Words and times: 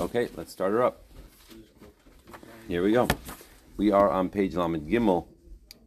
Okay, 0.00 0.28
let's 0.36 0.52
start 0.52 0.70
her 0.70 0.84
up. 0.84 1.02
Here 2.68 2.84
we 2.84 2.92
go. 2.92 3.08
We 3.76 3.90
are 3.90 4.08
on 4.08 4.28
page 4.28 4.54
Lamed 4.54 4.88
Gimel. 4.88 5.26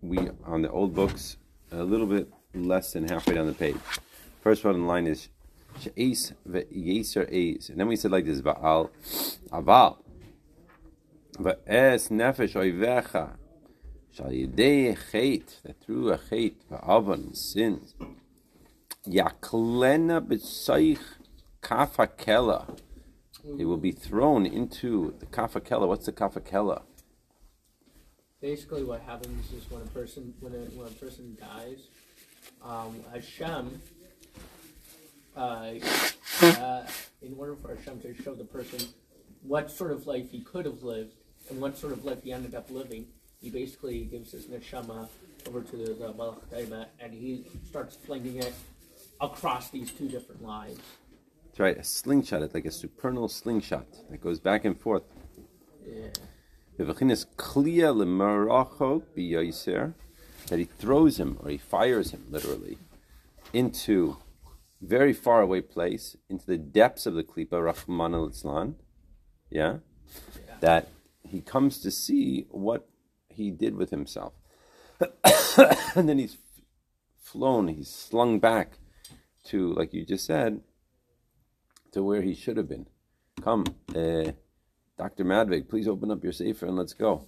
We 0.01 0.17
on 0.45 0.63
the 0.63 0.69
old 0.69 0.93
books, 0.93 1.37
a 1.71 1.81
little 1.81 2.07
bit 2.07 2.27
less 2.53 2.91
than 2.91 3.07
halfway 3.07 3.35
down 3.35 3.47
the 3.47 3.53
page. 3.53 3.77
First 4.41 4.65
one 4.65 4.75
in 4.75 4.85
line 4.85 5.07
is 5.07 5.29
She'es 5.79 6.33
ve'yeser 6.47 7.31
eis. 7.31 7.69
And 7.69 7.79
then 7.79 7.87
we 7.87 7.95
said 7.95 8.11
like 8.11 8.25
this, 8.25 8.41
Va'al 8.41 8.89
aval. 9.49 9.99
Va'es 11.37 12.09
nefesh 12.11 12.53
oivecha. 12.53 13.37
Shal 14.11 14.27
yidei 14.27 14.97
chet, 15.11 15.61
that 15.63 15.81
through 15.81 16.11
a 16.11 16.17
chet, 16.17 16.55
va'avon, 16.69 17.33
sins. 17.33 17.95
Yaklena 19.07 20.19
b'tzaich 20.19 20.99
kafakela. 21.61 22.77
It 23.57 23.65
will 23.65 23.77
be 23.77 23.91
thrown 23.91 24.45
into 24.45 25.15
the 25.19 25.25
kafakela. 25.25 25.87
What's 25.87 26.05
the 26.05 26.11
kafakela? 26.11 26.83
Basically, 28.39 28.83
what 28.83 29.01
happens 29.01 29.51
is 29.53 29.69
when 29.69 29.81
a 29.81 29.85
person 29.87 30.33
when 30.39 30.53
a, 30.53 30.65
when 30.75 30.87
a 30.87 30.91
person 30.91 31.37
dies, 31.39 31.87
um, 32.63 32.99
Hashem, 33.13 33.81
uh, 35.35 35.73
uh, 36.41 36.87
in 37.21 37.35
order 37.37 37.55
for 37.55 37.75
Hashem 37.75 38.01
to 38.01 38.13
show 38.23 38.33
the 38.33 38.43
person 38.43 38.87
what 39.43 39.71
sort 39.71 39.91
of 39.91 40.07
life 40.07 40.29
he 40.31 40.41
could 40.41 40.65
have 40.65 40.83
lived 40.83 41.13
and 41.49 41.59
what 41.59 41.77
sort 41.77 41.93
of 41.93 42.05
life 42.05 42.23
he 42.23 42.31
ended 42.31 42.55
up 42.55 42.69
living, 42.69 43.07
he 43.41 43.49
basically 43.49 44.05
gives 44.05 44.31
his 44.31 44.45
neshama 44.45 45.07
over 45.47 45.61
to 45.61 45.77
the, 45.77 45.93
the 45.93 46.13
Malach 46.13 46.85
and 46.99 47.13
he 47.13 47.45
starts 47.67 47.95
flinging 47.95 48.37
it 48.37 48.53
across 49.19 49.69
these 49.69 49.91
two 49.91 50.07
different 50.07 50.43
lives. 50.43 50.79
That's 51.51 51.59
right, 51.59 51.77
a 51.77 51.83
slingshot. 51.83 52.43
It's 52.43 52.53
like 52.53 52.63
a 52.63 52.71
supernal 52.71 53.27
slingshot 53.27 53.85
that 54.09 54.21
goes 54.21 54.39
back 54.39 54.63
and 54.63 54.79
forth. 54.79 55.03
Yeah. 55.85 56.07
V'v'chinas 56.79 57.25
kliya 57.35 57.93
l'marachok 57.93 59.03
b'yoyser, 59.17 59.93
that 60.47 60.59
he 60.59 60.63
throws 60.63 61.19
him 61.19 61.37
or 61.41 61.49
he 61.49 61.57
fires 61.57 62.11
him 62.11 62.23
literally 62.29 62.77
into 63.51 64.15
very 64.81 65.11
far 65.11 65.41
away 65.41 65.59
place, 65.59 66.15
into 66.29 66.45
the 66.45 66.57
depths 66.57 67.05
of 67.05 67.15
the 67.15 67.23
klipa, 67.23 67.61
Rahman 67.61 68.13
al 68.13 68.31
yeah? 68.31 68.69
Yeah. 69.49 69.75
that 70.61 70.87
he 71.27 71.41
comes 71.41 71.79
to 71.79 71.91
see 71.91 72.47
what 72.49 72.87
he 73.27 73.51
did 73.51 73.75
with 73.75 73.89
himself. 73.89 74.31
and 75.95 76.07
then 76.07 76.17
he's 76.17 76.37
flown, 77.17 77.67
he's 77.67 77.89
slung 77.89 78.39
back 78.39 78.77
to, 79.47 79.73
like 79.73 79.93
you 79.93 80.05
just 80.05 80.25
said, 80.25 80.61
to 81.91 82.03
where 82.03 82.21
he 82.21 82.33
should 82.33 82.57
have 82.57 82.69
been. 82.69 82.87
Come, 83.41 83.65
uh, 83.89 84.31
Dr. 84.97 85.25
Madvig, 85.25 85.69
please 85.69 85.87
open 85.87 86.11
up 86.11 86.23
your 86.23 86.33
safer 86.33 86.65
and 86.65 86.75
let's 86.75 86.93
go. 86.93 87.25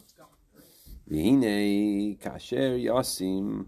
V'hinei 1.10 2.20
kasher 2.20 2.82
yasim 2.84 3.68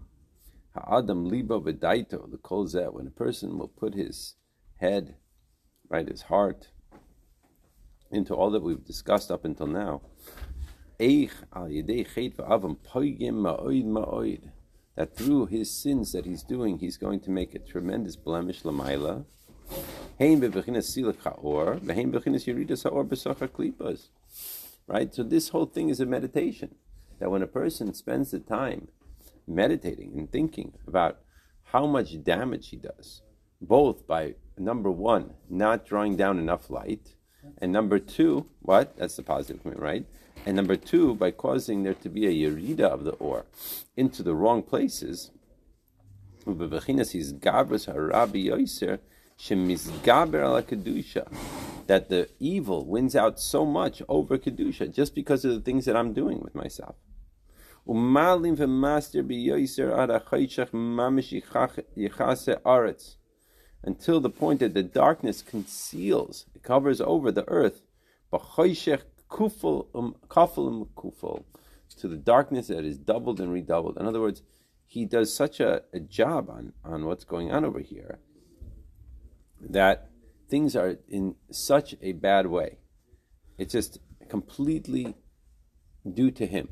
zeh, 2.66 2.92
when 2.92 3.06
a 3.06 3.10
person 3.10 3.58
will 3.58 3.68
put 3.68 3.94
his 3.94 4.34
head, 4.76 5.16
right, 5.88 6.08
his 6.08 6.22
heart, 6.22 6.68
into 8.10 8.34
all 8.34 8.50
that 8.50 8.62
we've 8.62 8.84
discussed 8.84 9.30
up 9.30 9.44
until 9.44 9.66
now, 9.66 10.02
that 14.98 15.14
through 15.14 15.46
his 15.46 15.70
sins 15.70 16.12
that 16.12 16.24
he's 16.24 16.42
doing, 16.42 16.78
he's 16.78 16.96
going 16.96 17.20
to 17.20 17.30
make 17.30 17.54
a 17.54 17.58
tremendous 17.58 18.16
blemish 18.16 18.62
lamaila. 18.62 19.26
Right? 24.86 25.14
So 25.14 25.22
this 25.22 25.50
whole 25.50 25.66
thing 25.66 25.88
is 25.88 26.00
a 26.00 26.06
meditation. 26.06 26.76
That 27.18 27.30
when 27.30 27.42
a 27.42 27.46
person 27.46 27.94
spends 27.94 28.30
the 28.30 28.38
time 28.38 28.88
meditating 29.46 30.12
and 30.18 30.30
thinking 30.30 30.74
about 30.86 31.18
how 31.64 31.86
much 31.86 32.22
damage 32.22 32.68
he 32.68 32.76
does, 32.76 33.22
both 33.60 34.06
by 34.06 34.34
number 34.58 34.90
one, 34.90 35.34
not 35.48 35.86
drawing 35.86 36.16
down 36.16 36.38
enough 36.38 36.70
light, 36.70 37.14
and 37.58 37.72
number 37.72 37.98
two, 37.98 38.46
what? 38.60 38.96
That's 38.96 39.16
the 39.16 39.22
positive 39.22 39.62
comment, 39.62 39.80
right? 39.80 40.06
And 40.44 40.56
number 40.56 40.76
two, 40.76 41.14
by 41.14 41.30
causing 41.30 41.82
there 41.82 41.94
to 41.94 42.08
be 42.08 42.26
a 42.26 42.30
yerida 42.50 42.82
of 42.82 43.04
the 43.04 43.12
ore 43.12 43.46
into 43.96 44.22
the 44.22 44.34
wrong 44.34 44.62
places, 44.62 45.30
shemizgaber 49.38 50.42
ala 50.42 50.62
kedusha, 50.62 51.26
that 51.86 52.08
the 52.08 52.28
evil 52.38 52.86
wins 52.86 53.14
out 53.14 53.38
so 53.38 53.64
much 53.64 54.02
over 54.08 54.38
kedusha 54.38 54.92
just 54.92 55.14
because 55.14 55.44
of 55.44 55.52
the 55.52 55.60
things 55.60 55.84
that 55.84 55.96
I'm 55.96 56.12
doing 56.12 56.40
with 56.40 56.54
myself. 56.54 56.96
Umalim 57.86 58.56
v'master 58.56 59.22
mamish 60.72 61.42
aretz 62.64 63.16
until 63.82 64.20
the 64.20 64.30
point 64.30 64.60
that 64.60 64.74
the 64.74 64.82
darkness 64.82 65.42
conceals, 65.42 66.46
it 66.54 66.62
covers 66.62 67.00
over 67.00 67.30
the 67.30 67.48
earth, 67.48 67.82
kufel 68.32 69.86
um 69.94 70.16
kafel 70.28 70.88
kufel, 70.96 71.44
to 71.96 72.08
the 72.08 72.16
darkness 72.16 72.66
that 72.66 72.84
is 72.84 72.98
doubled 72.98 73.40
and 73.40 73.52
redoubled. 73.52 73.96
In 73.98 74.06
other 74.06 74.20
words, 74.20 74.42
he 74.84 75.04
does 75.04 75.32
such 75.32 75.60
a, 75.60 75.82
a 75.92 76.00
job 76.00 76.50
on, 76.50 76.72
on 76.84 77.06
what's 77.06 77.24
going 77.24 77.50
on 77.52 77.64
over 77.64 77.80
here 77.80 78.18
that 79.60 80.10
things 80.48 80.76
are 80.76 80.98
in 81.08 81.34
such 81.50 81.94
a 82.00 82.12
bad 82.12 82.46
way. 82.46 82.78
It's 83.58 83.72
just 83.72 83.98
completely 84.28 85.16
due 86.12 86.30
to 86.32 86.46
him. 86.46 86.68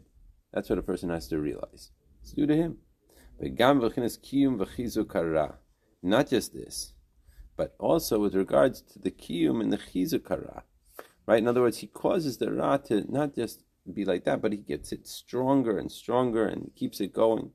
That's 0.52 0.68
what 0.68 0.78
a 0.78 0.82
person 0.82 1.10
has 1.10 1.28
to 1.28 1.38
realize. 1.38 1.90
It's 2.22 2.32
due 2.32 2.46
to 2.46 2.56
him. 2.56 2.78
Not 6.02 6.30
just 6.30 6.54
this, 6.54 6.92
but 7.56 7.74
also 7.78 8.20
with 8.20 8.34
regards 8.34 8.82
to 8.82 8.98
the 8.98 9.10
kiyum 9.10 9.60
and 9.60 9.72
the 9.72 9.78
chizukara. 9.78 10.62
Right? 11.26 11.38
In 11.38 11.48
other 11.48 11.62
words, 11.62 11.78
he 11.78 11.86
causes 11.86 12.38
the 12.38 12.52
ra 12.52 12.76
to 12.76 13.10
not 13.10 13.34
just 13.34 13.64
be 13.92 14.04
like 14.04 14.24
that, 14.24 14.40
but 14.40 14.52
he 14.52 14.58
gets 14.58 14.92
it 14.92 15.06
stronger 15.06 15.78
and 15.78 15.90
stronger 15.90 16.46
and 16.46 16.70
keeps 16.76 17.00
it 17.00 17.12
going. 17.12 17.50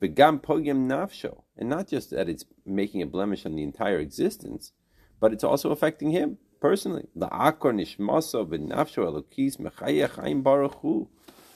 V'gam 0.00 0.40
pogim 0.40 0.88
nafsho, 0.88 1.42
and 1.56 1.68
not 1.68 1.88
just 1.88 2.10
that 2.10 2.28
it's 2.28 2.44
making 2.64 3.02
a 3.02 3.06
blemish 3.06 3.44
on 3.44 3.54
the 3.54 3.62
entire 3.62 3.98
existence, 3.98 4.72
but 5.20 5.32
it's 5.32 5.44
also 5.44 5.70
affecting 5.70 6.10
him 6.10 6.38
personally. 6.60 7.06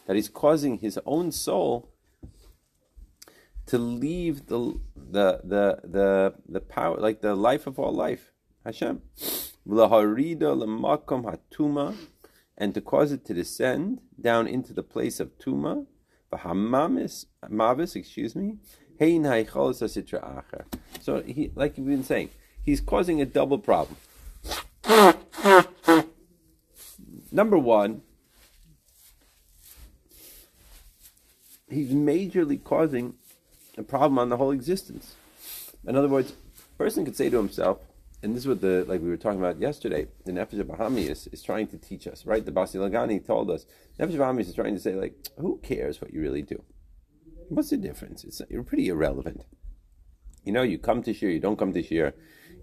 That 0.07 0.17
he's 0.17 0.29
causing 0.29 0.79
his 0.79 1.01
own 1.07 1.33
soul 1.33 1.91
to 3.67 3.79
leave 3.79 4.47
the 4.47 4.79
the 4.95 5.41
the 5.43 5.81
the 5.85 6.35
the 6.47 6.61
power, 6.61 6.99
like 6.99 7.23
the 7.23 7.35
life 7.35 7.67
of 7.67 7.79
all 7.79 7.93
life, 7.93 8.33
Hashem. 8.65 9.01
And 12.57 12.75
to 12.75 12.81
cause 12.83 13.11
it 13.13 13.25
to 13.25 13.35
descend 13.35 14.01
down 14.21 14.47
into 14.47 14.73
the 14.75 14.83
place 14.83 15.19
of 15.19 15.39
tuma. 15.39 15.87
Mavis, 17.49 17.97
excuse 17.97 18.35
me. 18.37 18.59
So 21.01 21.23
he, 21.23 21.51
like 21.55 21.77
we've 21.77 21.87
been 21.87 22.05
saying, 22.05 22.31
he's 22.63 22.81
causing 22.81 23.21
a 23.21 23.27
double 23.27 23.59
problem. 23.59 23.97
Number 27.33 27.59
one, 27.59 28.03
he's 31.69 31.91
majorly 31.91 32.63
causing 32.63 33.15
a 33.77 33.83
problem 33.83 34.19
on 34.21 34.29
the 34.29 34.37
whole 34.37 34.53
existence. 34.53 35.17
In 35.87 35.97
other 35.97 36.09
words, 36.09 36.33
a 36.57 36.79
person 36.79 37.05
could 37.05 37.17
say 37.17 37.29
to 37.29 37.37
himself, 37.37 37.79
and 38.25 38.35
this 38.35 38.45
is 38.45 38.49
what 38.49 38.63
the 38.63 38.87
like 38.89 39.03
we 39.03 39.11
were 39.11 39.19
talking 39.19 39.39
about 39.39 39.61
yesterday, 39.61 40.07
the 40.25 40.33
Nefesh 40.33 40.63
Bahami 40.63 41.11
is, 41.11 41.27
is 41.27 41.43
trying 41.43 41.67
to 41.69 41.77
teach 41.77 42.07
us, 42.07 42.25
right? 42.25 42.45
The 42.45 42.53
Basi 42.53 42.77
Lagani 42.77 43.25
told 43.25 43.51
us, 43.51 43.67
Nefesh 44.01 44.17
Bahami 44.17 44.41
is 44.41 44.55
trying 44.55 44.75
to 44.75 44.81
say, 44.81 44.95
like, 44.95 45.15
who 45.39 45.61
cares 45.63 46.01
what 46.01 46.13
you 46.13 46.23
really 46.23 46.41
do? 46.41 46.63
What's 47.51 47.69
the 47.69 47.77
difference? 47.77 48.25
It's 48.25 48.41
you're 48.49 48.63
pretty 48.63 48.89
irrelevant. 48.89 49.45
You 50.43 50.53
know, 50.53 50.63
you 50.63 50.79
come 50.79 51.03
to 51.03 51.13
shir, 51.13 51.29
you 51.29 51.39
don't 51.39 51.59
come 51.59 51.75
to 51.75 51.83
shir. 51.83 52.15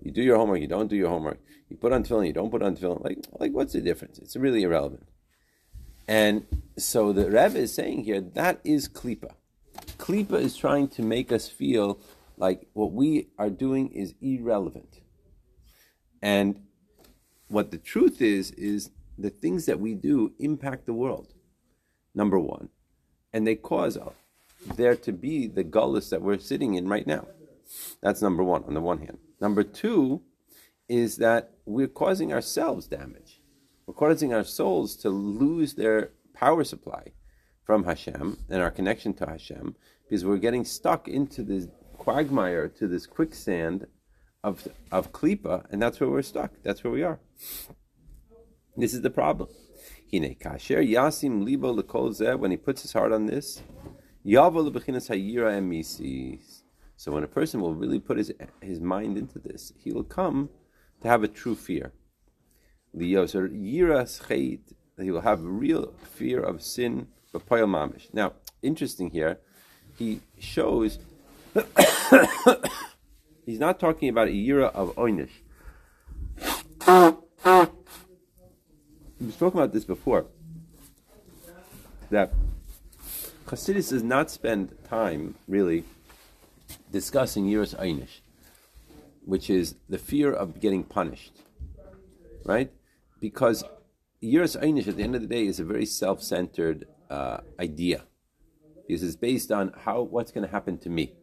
You 0.02 0.12
do 0.12 0.24
your 0.24 0.38
homework, 0.38 0.62
you 0.62 0.68
don't 0.68 0.88
do 0.88 0.96
your 0.96 1.10
homework. 1.10 1.40
You 1.70 1.78
put 1.78 1.94
on 1.94 2.04
tefillin, 2.04 2.26
you 2.26 2.34
don't 2.34 2.50
put 2.50 2.64
on 2.64 2.76
tefillin. 2.76 3.04
Like, 3.04 3.20
like 3.40 3.52
what's 3.52 3.74
the 3.74 3.82
difference? 3.82 4.18
It's 4.18 4.36
really 4.36 4.64
irrelevant. 4.64 5.08
And 6.08 6.48
so 6.76 7.14
the 7.14 7.26
Rebbe 7.26 7.60
is 7.60 7.74
saying 7.74 8.06
here 8.06 8.20
that 8.20 8.62
is 8.64 8.90
klipa. 8.90 9.34
Klipa 10.00 10.42
is 10.42 10.58
trying 10.58 10.88
to 10.90 11.04
make 11.04 11.32
us 11.32 11.48
feel 11.48 12.02
like 12.36 12.68
what 12.74 12.92
we 12.92 13.28
are 13.38 13.52
doing 13.52 13.90
is 13.90 14.16
irrelevant. 14.22 15.01
And 16.22 16.62
what 17.48 17.72
the 17.72 17.78
truth 17.78 18.22
is, 18.22 18.52
is 18.52 18.92
the 19.18 19.30
things 19.30 19.66
that 19.66 19.80
we 19.80 19.94
do 19.94 20.34
impact 20.40 20.86
the 20.86 20.94
world, 20.94 21.34
number 22.14 22.40
one. 22.40 22.70
And 23.34 23.46
they 23.46 23.56
cause 23.56 23.98
there 24.76 24.96
to 24.96 25.12
be 25.12 25.48
the 25.48 25.64
gullus 25.64 26.10
that 26.10 26.22
we're 26.22 26.38
sitting 26.38 26.76
in 26.76 26.88
right 26.88 27.08
now. 27.08 27.28
That's 28.02 28.22
number 28.22 28.44
one, 28.44 28.64
on 28.66 28.74
the 28.74 28.82
one 28.82 29.00
hand. 29.00 29.18
Number 29.40 29.64
two 29.64 30.22
is 30.88 31.18
that 31.18 31.52
we're 31.66 31.88
causing 31.88 32.34
ourselves 32.34 32.88
damage. 32.88 33.42
we're 33.86 33.94
causing 33.94 34.34
our 34.34 34.44
souls 34.44 34.96
to 34.98 35.10
lose 35.10 35.74
their 35.74 36.12
power 36.34 36.64
supply 36.64 37.14
from 37.64 37.84
Hashem 37.84 38.38
and 38.50 38.62
our 38.62 38.72
connection 38.72 39.14
to 39.16 39.26
Hashem 39.26 39.76
because 40.04 40.26
we're 40.26 40.38
getting 40.38 40.66
stuck 40.66 41.08
into 41.08 41.44
this 41.44 41.68
quagmire, 41.98 42.68
to 42.68 42.88
this 42.88 43.06
quicksand 43.06 43.88
of 44.44 44.68
of 44.92 45.12
klipa, 45.12 45.66
and 45.72 45.82
that's 45.82 46.00
where 46.00 46.10
we're 46.10 46.22
stuck. 46.22 46.52
That's 46.64 46.84
where 46.84 46.92
we 46.92 47.04
are. 47.04 47.20
This 48.76 48.94
is 48.94 49.02
the 49.02 49.10
problem. 49.10 49.50
Kasher 50.14 50.88
yasim 50.88 51.46
libo 51.46 51.74
when 52.38 52.52
he 52.52 52.58
puts 52.58 52.82
his 52.82 52.94
heart 52.94 53.12
on 53.12 53.28
this. 53.28 53.62
So 54.24 54.42
when 57.12 57.24
a 57.24 57.28
person 57.28 57.62
will 57.62 57.76
really 57.76 58.00
put 58.00 58.18
his 58.18 58.32
his 58.62 58.80
mind 58.80 59.18
into 59.18 59.40
this, 59.40 59.74
he 59.78 59.92
will 59.92 60.04
come 60.04 60.50
to 61.02 61.08
have 61.08 61.24
a 61.24 61.28
true 61.28 61.56
fear. 61.56 61.94
Yiras 62.96 64.20
he 65.02 65.12
will 65.12 65.22
have 65.22 65.44
real 65.44 65.94
fear 66.04 66.42
of 66.42 66.62
sin, 66.62 67.08
mamish. 67.34 68.14
Now, 68.14 68.34
interesting 68.62 69.10
here, 69.10 69.40
he 69.98 70.22
shows 70.38 71.00
he's 73.46 73.60
not 73.60 73.80
talking 73.80 74.10
about 74.10 74.28
a 74.28 74.32
yira 74.32 74.74
of 74.74 74.96
oinish. 74.96 75.32
We 79.20 79.28
was 79.28 79.36
talking 79.36 79.60
about 79.60 79.74
this 79.74 79.86
before. 79.86 80.26
That 82.10 82.34
Chassidus 83.46 83.90
does 83.90 84.04
not 84.04 84.32
spend 84.32 84.76
time 84.84 85.36
really 85.48 85.84
discussing 86.92 87.46
yiras 87.46 87.76
oinish, 87.78 88.20
which 89.26 89.50
is 89.50 89.76
the 89.88 89.98
fear 89.98 90.34
of 90.34 90.60
getting 90.60 90.84
punished, 90.84 91.34
right? 92.44 92.72
Because 93.20 93.64
yiras 94.22 94.60
oinish 94.62 94.88
at 94.88 94.98
the 94.98 95.04
end 95.04 95.16
of 95.16 95.22
the 95.22 95.28
day 95.28 95.46
is 95.46 95.60
a 95.60 95.64
very 95.64 95.86
self-centered 95.86 96.88
uh, 97.10 97.42
idea 97.60 98.04
because 98.88 99.04
it's 99.04 99.16
based 99.16 99.52
on 99.52 99.74
how 99.86 100.02
what's 100.02 100.32
going 100.32 100.46
to 100.46 100.52
happen 100.52 100.78
to 100.78 100.90
me 100.90 101.14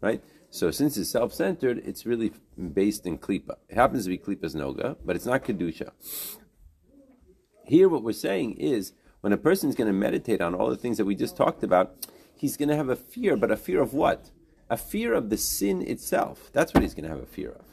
right? 0.00 0.22
So 0.50 0.70
since 0.70 0.96
it's 0.96 1.10
self-centered, 1.10 1.82
it's 1.84 2.06
really 2.06 2.32
based 2.72 3.06
in 3.06 3.18
klipa. 3.18 3.56
It 3.68 3.74
happens 3.74 4.04
to 4.04 4.10
be 4.10 4.18
klipas 4.18 4.54
noga, 4.54 4.96
but 5.04 5.14
it's 5.14 5.26
not 5.26 5.44
kedusha. 5.44 5.90
Here, 7.64 7.88
what 7.88 8.02
we're 8.02 8.12
saying 8.12 8.54
is 8.54 8.92
when 9.20 9.32
a 9.32 9.36
person 9.36 9.68
is 9.68 9.74
going 9.74 9.88
to 9.88 9.92
meditate 9.92 10.40
on 10.40 10.54
all 10.54 10.70
the 10.70 10.76
things 10.76 10.96
that 10.96 11.04
we 11.04 11.14
just 11.14 11.36
talked 11.36 11.62
about, 11.62 12.06
he's 12.34 12.56
going 12.56 12.70
to 12.70 12.76
have 12.76 12.88
a 12.88 12.96
fear, 12.96 13.36
but 13.36 13.50
a 13.50 13.56
fear 13.56 13.82
of 13.82 13.92
what? 13.92 14.30
A 14.70 14.76
fear 14.76 15.12
of 15.12 15.28
the 15.28 15.36
sin 15.36 15.82
itself. 15.82 16.50
That's 16.52 16.72
what 16.72 16.82
he's 16.82 16.94
going 16.94 17.04
to 17.04 17.10
have 17.10 17.22
a 17.22 17.26
fear 17.26 17.50
of. 17.50 17.66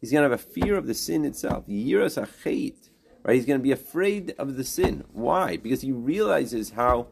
He's 0.00 0.10
going 0.10 0.22
to 0.22 0.30
have 0.30 0.40
a 0.40 0.42
fear 0.42 0.76
of 0.76 0.86
the 0.86 0.94
sin 0.94 1.24
itself. 1.24 1.66
Yiras 1.66 2.20
achet. 2.20 2.90
Right? 3.24 3.34
He's 3.34 3.46
going 3.46 3.58
to 3.58 3.62
be 3.62 3.72
afraid 3.72 4.34
of 4.38 4.56
the 4.56 4.64
sin. 4.64 5.04
Why? 5.12 5.56
Because 5.56 5.82
he 5.82 5.92
realizes 5.92 6.70
how 6.70 7.08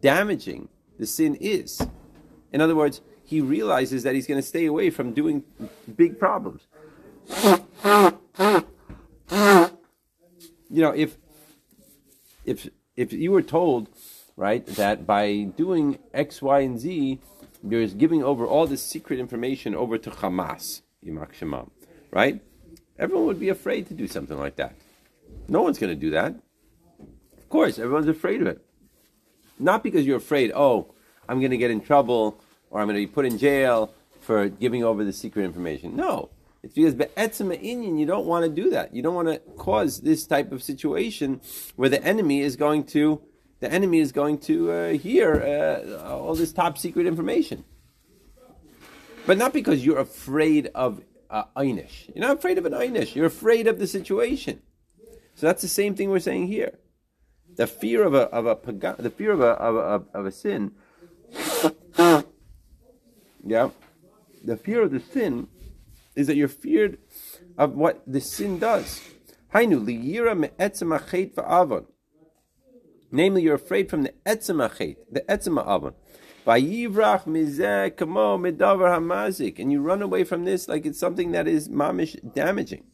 damaging 0.00 0.68
the 0.98 1.06
sin 1.06 1.36
is. 1.36 1.80
In 2.52 2.60
other 2.60 2.74
words, 2.74 3.00
he 3.26 3.40
realizes 3.40 4.04
that 4.04 4.14
he's 4.14 4.26
going 4.26 4.40
to 4.40 4.46
stay 4.46 4.66
away 4.66 4.88
from 4.88 5.12
doing 5.12 5.42
big 5.96 6.18
problems. 6.18 6.62
You 10.70 10.82
know, 10.82 10.92
if 10.92 11.18
if 12.44 12.68
if 12.96 13.12
you 13.12 13.32
were 13.32 13.42
told, 13.42 13.88
right, 14.36 14.64
that 14.66 15.06
by 15.06 15.48
doing 15.56 15.98
X, 16.14 16.40
Y, 16.40 16.60
and 16.60 16.78
Z, 16.78 17.18
you're 17.68 17.86
giving 17.88 18.22
over 18.22 18.46
all 18.46 18.66
this 18.66 18.82
secret 18.82 19.18
information 19.18 19.74
over 19.74 19.98
to 19.98 20.10
Hamas, 20.10 20.82
right? 22.10 22.40
Everyone 22.98 23.26
would 23.26 23.40
be 23.40 23.48
afraid 23.48 23.88
to 23.88 23.94
do 23.94 24.06
something 24.06 24.38
like 24.38 24.56
that. 24.56 24.74
No 25.48 25.62
one's 25.62 25.78
going 25.78 25.94
to 25.94 26.00
do 26.00 26.10
that. 26.10 26.34
Of 27.38 27.48
course, 27.48 27.78
everyone's 27.78 28.08
afraid 28.08 28.40
of 28.40 28.46
it. 28.46 28.64
Not 29.58 29.82
because 29.82 30.06
you're 30.06 30.16
afraid, 30.16 30.52
oh, 30.54 30.94
I'm 31.28 31.40
going 31.40 31.50
to 31.50 31.56
get 31.56 31.70
in 31.70 31.80
trouble 31.80 32.40
or 32.70 32.80
I'm 32.80 32.86
going 32.86 32.96
to 32.96 33.06
be 33.06 33.12
put 33.12 33.26
in 33.26 33.38
jail 33.38 33.92
for 34.20 34.48
giving 34.48 34.82
over 34.84 35.04
the 35.04 35.12
secret 35.12 35.44
information. 35.44 35.96
No. 35.96 36.30
It's 36.62 36.74
because 36.74 36.94
be'etzim 36.94 37.56
inyan, 37.62 37.98
you 37.98 38.06
don't 38.06 38.26
want 38.26 38.44
to 38.44 38.50
do 38.50 38.70
that. 38.70 38.94
You 38.94 39.02
don't 39.02 39.14
want 39.14 39.28
to 39.28 39.38
cause 39.56 40.00
this 40.00 40.26
type 40.26 40.50
of 40.50 40.62
situation 40.62 41.40
where 41.76 41.88
the 41.88 42.02
enemy 42.02 42.40
is 42.40 42.56
going 42.56 42.84
to, 42.86 43.22
the 43.60 43.70
enemy 43.70 44.00
is 44.00 44.10
going 44.10 44.38
to 44.40 44.72
uh, 44.72 44.92
hear 44.94 45.34
uh, 45.34 46.02
all 46.02 46.34
this 46.34 46.52
top 46.52 46.76
secret 46.76 47.06
information. 47.06 47.64
But 49.26 49.38
not 49.38 49.52
because 49.52 49.84
you're 49.84 49.98
afraid 49.98 50.70
of 50.74 51.02
uh, 51.30 51.44
einish. 51.56 52.12
You're 52.14 52.26
not 52.26 52.38
afraid 52.38 52.58
of 52.58 52.66
an 52.66 52.72
einish. 52.72 53.14
You're 53.14 53.26
afraid 53.26 53.66
of 53.66 53.78
the 53.78 53.86
situation. 53.86 54.62
So 55.34 55.46
that's 55.46 55.62
the 55.62 55.68
same 55.68 55.94
thing 55.94 56.10
we're 56.10 56.18
saying 56.18 56.48
here. 56.48 56.78
The 57.56 57.66
fear 57.66 58.04
of 58.04 58.14
a 58.14 58.22
of 58.22 58.46
a 58.46 58.58
the 59.00 59.10
fear 59.10 59.32
of 59.32 59.40
a 59.40 59.52
of 59.52 59.76
a, 59.76 60.18
of 60.18 60.26
a 60.26 60.32
sin 60.32 60.72
yeah, 63.46 63.70
the 64.44 64.56
fear 64.56 64.82
of 64.82 64.90
the 64.90 65.00
sin 65.00 65.48
is 66.14 66.26
that 66.26 66.36
you're 66.36 66.48
feared 66.48 66.98
of 67.56 67.74
what 67.74 68.02
the 68.06 68.20
sin 68.20 68.58
does. 68.58 69.00
Hainu 69.54 69.84
liyira 69.84 70.36
me'etzem 70.36 70.98
va'avon. 71.34 71.86
Namely, 73.12 73.42
you're 73.42 73.54
afraid 73.54 73.88
from 73.88 74.02
the 74.02 74.12
etzem 74.24 74.66
achet, 74.68 74.96
the 75.10 75.20
etzem 75.22 75.60
avon. 75.60 75.94
Vayivrach 76.46 77.24
mizeh 77.24 77.96
kamo 77.96 78.38
medavar 78.38 78.98
hamazik, 78.98 79.58
and 79.58 79.70
you 79.70 79.80
run 79.80 80.02
away 80.02 80.24
from 80.24 80.44
this 80.44 80.68
like 80.68 80.84
it's 80.86 80.98
something 80.98 81.32
that 81.32 81.46
is 81.46 81.68
mamish 81.68 82.16
damaging. 82.34 82.84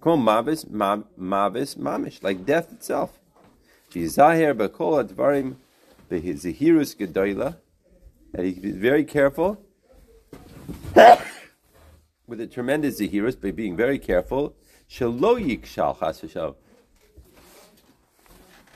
Kamo 0.00 0.16
mavis 0.16 0.66
mavis 0.66 1.74
mamish, 1.74 2.22
like 2.22 2.46
death 2.46 2.72
itself. 2.72 3.18
V'zahir 3.90 4.54
b'kol 4.54 5.08
advarim 5.08 5.56
b'hizihirus 6.10 6.96
gedoyla, 6.96 7.56
and 8.34 8.46
he 8.46 8.70
very 8.70 9.04
careful 9.04 9.65
with 12.26 12.40
a 12.40 12.46
tremendous 12.46 13.00
zahirus 13.00 13.40
by 13.40 13.50
being 13.50 13.76
very 13.76 13.98
careful. 13.98 14.54
Shalo 14.88 15.38
yikshal 15.40 15.98
chas 15.98 16.22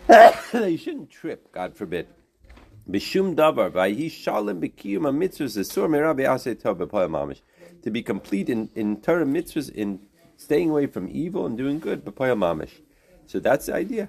You 0.54 0.76
shouldn't 0.76 1.10
trip, 1.10 1.52
God 1.52 1.76
forbid. 1.76 2.08
Bishum 2.88 3.36
davar 3.36 3.70
vayhi 3.70 4.06
shalim 4.06 4.60
b'kiyum 4.60 5.02
mitzvahs 5.16 5.56
asur 5.58 5.88
merabe 5.88 6.26
asay 6.26 6.54
tov 6.56 6.78
mamish. 7.08 7.40
To 7.82 7.90
be 7.90 8.02
complete 8.02 8.48
in, 8.48 8.68
in 8.74 9.00
Torah 9.00 9.24
mitzvahs, 9.24 9.70
in 9.70 10.00
staying 10.36 10.70
away 10.70 10.86
from 10.86 11.08
evil 11.08 11.46
and 11.46 11.56
doing 11.56 11.78
good, 11.78 12.04
b'poyel 12.04 12.36
mamish. 12.36 12.80
So 13.26 13.38
that's 13.38 13.66
the 13.66 13.74
idea. 13.74 14.08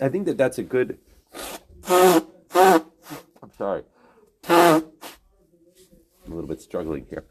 I 0.00 0.08
think 0.08 0.26
that 0.26 0.38
that's 0.38 0.58
a 0.58 0.62
good. 0.62 0.98
I'm 1.88 2.22
sorry. 3.56 3.84
Struggling 6.60 7.06
here. 7.08 7.24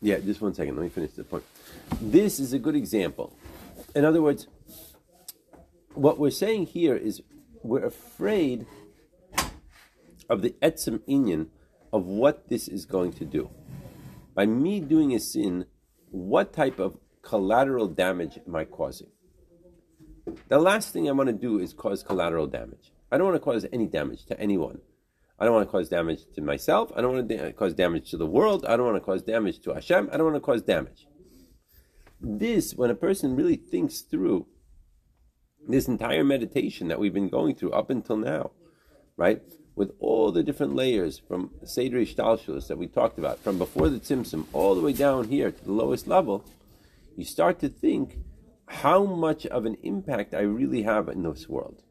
Yeah, 0.00 0.18
just 0.18 0.40
one 0.40 0.54
second. 0.54 0.76
Let 0.76 0.82
me 0.82 0.88
finish 0.88 1.12
the 1.12 1.24
point. 1.24 1.44
This 2.00 2.40
is 2.40 2.52
a 2.52 2.58
good 2.58 2.74
example. 2.74 3.36
In 3.94 4.04
other 4.04 4.20
words, 4.20 4.48
what 5.94 6.18
we're 6.18 6.30
saying 6.30 6.66
here 6.66 6.96
is 6.96 7.22
we're 7.62 7.84
afraid 7.84 8.66
of 10.28 10.42
the 10.42 10.50
etzem 10.62 11.00
inyan 11.08 11.48
of 11.92 12.06
what 12.06 12.48
this 12.48 12.66
is 12.66 12.86
going 12.86 13.12
to 13.14 13.24
do. 13.24 13.50
By 14.34 14.46
me 14.46 14.80
doing 14.80 15.14
a 15.14 15.20
sin, 15.20 15.66
what 16.10 16.52
type 16.52 16.78
of 16.78 16.98
collateral 17.22 17.88
damage 17.88 18.38
am 18.46 18.56
I 18.56 18.64
causing? 18.64 19.13
The 20.48 20.58
last 20.58 20.92
thing 20.92 21.08
I 21.08 21.12
want 21.12 21.28
to 21.28 21.32
do 21.32 21.58
is 21.58 21.72
cause 21.72 22.02
collateral 22.02 22.46
damage. 22.46 22.92
I 23.10 23.16
don't 23.16 23.28
want 23.28 23.36
to 23.36 23.44
cause 23.44 23.66
any 23.72 23.86
damage 23.86 24.26
to 24.26 24.38
anyone. 24.38 24.80
I 25.38 25.44
don't 25.44 25.54
want 25.54 25.66
to 25.66 25.70
cause 25.70 25.88
damage 25.88 26.20
to 26.34 26.42
myself. 26.42 26.92
I 26.94 27.00
don't 27.00 27.14
want 27.14 27.28
to 27.28 27.36
da- 27.36 27.52
cause 27.52 27.74
damage 27.74 28.10
to 28.10 28.16
the 28.16 28.26
world. 28.26 28.64
I 28.66 28.76
don't 28.76 28.86
want 28.86 28.96
to 28.96 29.04
cause 29.04 29.22
damage 29.22 29.60
to 29.60 29.74
Hashem. 29.74 30.10
I 30.12 30.16
don't 30.16 30.26
want 30.30 30.36
to 30.36 30.40
cause 30.40 30.62
damage. 30.62 31.06
This, 32.20 32.74
when 32.74 32.90
a 32.90 32.94
person 32.94 33.36
really 33.36 33.56
thinks 33.56 34.00
through 34.00 34.46
this 35.66 35.88
entire 35.88 36.24
meditation 36.24 36.88
that 36.88 36.98
we've 36.98 37.14
been 37.14 37.28
going 37.28 37.54
through 37.54 37.72
up 37.72 37.90
until 37.90 38.16
now, 38.16 38.50
right? 39.16 39.42
With 39.74 39.92
all 39.98 40.30
the 40.30 40.42
different 40.42 40.74
layers 40.74 41.18
from 41.18 41.50
Seder 41.64 41.98
Ishtalshalos 41.98 42.68
that 42.68 42.78
we 42.78 42.86
talked 42.86 43.18
about, 43.18 43.40
from 43.40 43.58
before 43.58 43.88
the 43.88 43.98
Tzimtzum 43.98 44.46
all 44.52 44.74
the 44.74 44.82
way 44.82 44.92
down 44.92 45.28
here 45.28 45.50
to 45.50 45.64
the 45.64 45.72
lowest 45.72 46.06
level, 46.06 46.44
you 47.16 47.24
start 47.24 47.58
to 47.60 47.68
think 47.68 48.18
how 48.66 49.04
much 49.04 49.46
of 49.46 49.66
an 49.66 49.76
impact 49.82 50.34
I 50.34 50.40
really 50.40 50.82
have 50.82 51.08
in 51.08 51.22
this 51.22 51.48
world. 51.48 51.82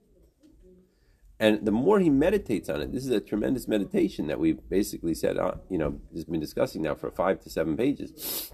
And 1.39 1.65
the 1.65 1.71
more 1.71 1.99
he 1.99 2.09
meditates 2.09 2.69
on 2.69 2.81
it, 2.81 2.91
this 2.91 3.03
is 3.03 3.11
a 3.11 3.19
tremendous 3.19 3.67
meditation 3.67 4.27
that 4.27 4.39
we've 4.39 4.59
basically 4.69 5.13
said, 5.13 5.37
uh, 5.37 5.55
you 5.69 5.77
know, 5.77 5.99
has 6.13 6.25
been 6.25 6.39
discussing 6.39 6.83
now 6.83 6.95
for 6.95 7.11
five 7.11 7.41
to 7.41 7.49
seven 7.49 7.75
pages. 7.75 8.51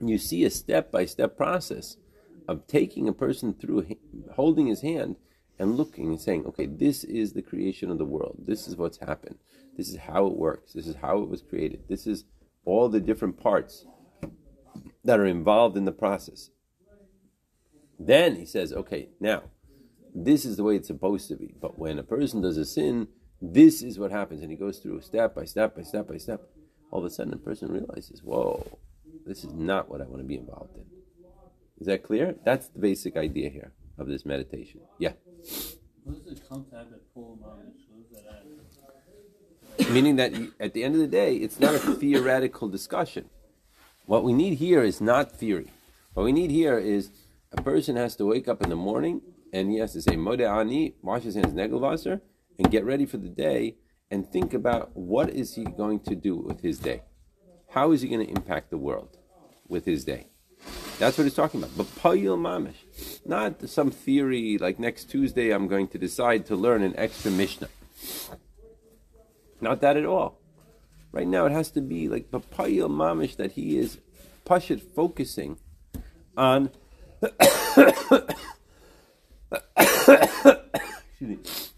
You 0.00 0.18
see 0.18 0.44
a 0.44 0.50
step 0.50 0.90
by 0.90 1.04
step 1.04 1.36
process 1.36 1.96
of 2.48 2.66
taking 2.66 3.06
a 3.06 3.12
person 3.12 3.54
through, 3.54 3.86
holding 4.34 4.66
his 4.66 4.80
hand, 4.80 5.16
and 5.58 5.76
looking 5.76 6.06
and 6.06 6.20
saying, 6.20 6.44
okay, 6.46 6.66
this 6.66 7.04
is 7.04 7.32
the 7.32 7.42
creation 7.42 7.90
of 7.90 7.98
the 7.98 8.04
world. 8.04 8.38
This 8.44 8.66
is 8.66 8.76
what's 8.76 8.98
happened. 8.98 9.38
This 9.76 9.88
is 9.88 9.96
how 9.96 10.26
it 10.26 10.36
works. 10.36 10.72
This 10.72 10.88
is 10.88 10.96
how 10.96 11.18
it 11.18 11.28
was 11.28 11.42
created. 11.42 11.84
This 11.88 12.06
is 12.06 12.24
all 12.64 12.88
the 12.88 13.00
different 13.00 13.38
parts 13.38 13.86
that 15.04 15.20
are 15.20 15.26
involved 15.26 15.76
in 15.76 15.84
the 15.84 15.92
process. 15.92 16.50
Then 17.98 18.36
he 18.36 18.46
says, 18.46 18.72
okay, 18.72 19.08
now, 19.20 19.44
this 20.14 20.44
is 20.44 20.56
the 20.56 20.64
way 20.64 20.76
it's 20.76 20.88
supposed 20.88 21.28
to 21.28 21.36
be. 21.36 21.54
But 21.60 21.78
when 21.78 21.98
a 21.98 22.02
person 22.02 22.40
does 22.40 22.56
a 22.56 22.64
sin, 22.64 23.08
this 23.40 23.82
is 23.82 23.98
what 23.98 24.10
happens. 24.10 24.42
And 24.42 24.50
he 24.50 24.56
goes 24.56 24.78
through 24.78 25.00
step 25.02 25.34
by 25.34 25.44
step 25.44 25.76
by 25.76 25.82
step 25.82 26.08
by 26.08 26.18
step. 26.18 26.42
All 26.90 26.98
of 26.98 27.04
a 27.06 27.10
sudden, 27.10 27.32
a 27.32 27.38
person 27.38 27.72
realizes, 27.72 28.22
whoa, 28.22 28.78
this 29.24 29.44
is 29.44 29.52
not 29.54 29.88
what 29.88 30.00
I 30.00 30.04
want 30.04 30.18
to 30.18 30.28
be 30.28 30.36
involved 30.36 30.76
in. 30.76 30.84
Is 31.80 31.86
that 31.86 32.02
clear? 32.02 32.34
That's 32.44 32.68
the 32.68 32.78
basic 32.78 33.16
idea 33.16 33.48
here 33.48 33.72
of 33.98 34.06
this 34.08 34.26
meditation. 34.26 34.80
Yeah. 34.98 35.12
What 36.04 36.24
does 36.24 36.38
the 36.38 36.46
concept 36.46 36.92
of 36.92 37.14
pull 37.14 37.38
knowledge? 37.40 37.86
What 37.88 38.10
does 38.10 38.22
that 38.22 38.30
add? 38.30 39.90
Meaning 39.90 40.16
that 40.16 40.34
at 40.60 40.74
the 40.74 40.84
end 40.84 40.94
of 40.94 41.00
the 41.00 41.06
day, 41.06 41.36
it's 41.36 41.58
not 41.58 41.74
a 41.74 41.78
theoretical 41.78 42.68
discussion. 42.68 43.30
What 44.06 44.22
we 44.22 44.32
need 44.32 44.58
here 44.58 44.82
is 44.82 45.00
not 45.00 45.32
theory. 45.32 45.68
What 46.14 46.24
we 46.24 46.32
need 46.32 46.50
here 46.50 46.78
is 46.78 47.10
a 47.52 47.62
person 47.62 47.96
has 47.96 48.16
to 48.16 48.26
wake 48.26 48.48
up 48.48 48.62
in 48.62 48.70
the 48.70 48.76
morning 48.76 49.20
and 49.52 49.70
he 49.70 49.78
has 49.78 49.92
to 49.92 50.02
say 50.02 50.12
Modeh 50.12 50.48
Ani, 50.48 50.94
wash 51.02 51.22
his 51.22 51.34
hands 51.34 51.52
Negelwasser, 51.52 52.20
and 52.58 52.70
get 52.70 52.84
ready 52.84 53.06
for 53.06 53.18
the 53.18 53.28
day 53.28 53.76
and 54.10 54.30
think 54.30 54.54
about 54.54 54.96
what 54.96 55.30
is 55.30 55.54
he 55.54 55.64
going 55.64 56.00
to 56.00 56.14
do 56.14 56.36
with 56.36 56.60
his 56.60 56.78
day. 56.78 57.02
How 57.70 57.92
is 57.92 58.02
he 58.02 58.08
going 58.08 58.26
to 58.26 58.30
impact 58.30 58.70
the 58.70 58.78
world 58.78 59.18
with 59.68 59.84
his 59.84 60.04
day? 60.04 60.28
That's 60.98 61.18
what 61.18 61.24
he's 61.24 61.34
talking 61.34 61.62
about. 61.62 61.76
But 61.76 61.86
payil 61.86 62.38
mamish, 62.38 63.26
not 63.26 63.68
some 63.68 63.90
theory 63.90 64.58
like 64.58 64.78
next 64.78 65.10
Tuesday 65.10 65.50
I'm 65.50 65.68
going 65.68 65.88
to 65.88 65.98
decide 65.98 66.46
to 66.46 66.56
learn 66.56 66.82
an 66.82 66.94
extra 66.96 67.30
Mishnah. 67.30 67.68
Not 69.60 69.80
that 69.80 69.96
at 69.96 70.06
all. 70.06 70.38
Right 71.10 71.26
now 71.26 71.46
it 71.46 71.52
has 71.52 71.70
to 71.72 71.80
be 71.80 72.08
like 72.08 72.30
papayil 72.30 72.88
mamish 72.88 73.36
that 73.36 73.52
he 73.52 73.78
is 73.78 73.98
pashit 74.46 74.80
focusing 74.80 75.58
on 76.36 76.70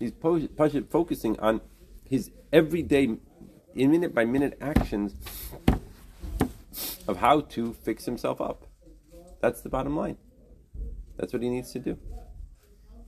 he's 0.01 0.13
focusing 0.91 1.39
on 1.41 1.61
his 2.09 2.31
everyday 2.53 3.17
minute 3.75 4.15
by 4.15 4.25
minute 4.25 4.57
actions 4.61 5.15
of 7.07 7.19
how 7.19 7.41
to 7.41 7.75
fix 7.75 8.05
himself 8.05 8.41
up. 8.41 8.67
That's 9.41 9.61
the 9.61 9.69
bottom 9.69 9.97
line. 9.97 10.17
That's 11.17 11.33
what 11.33 11.43
he 11.43 11.49
needs 11.49 11.73
to 11.73 11.79
do. 11.79 11.99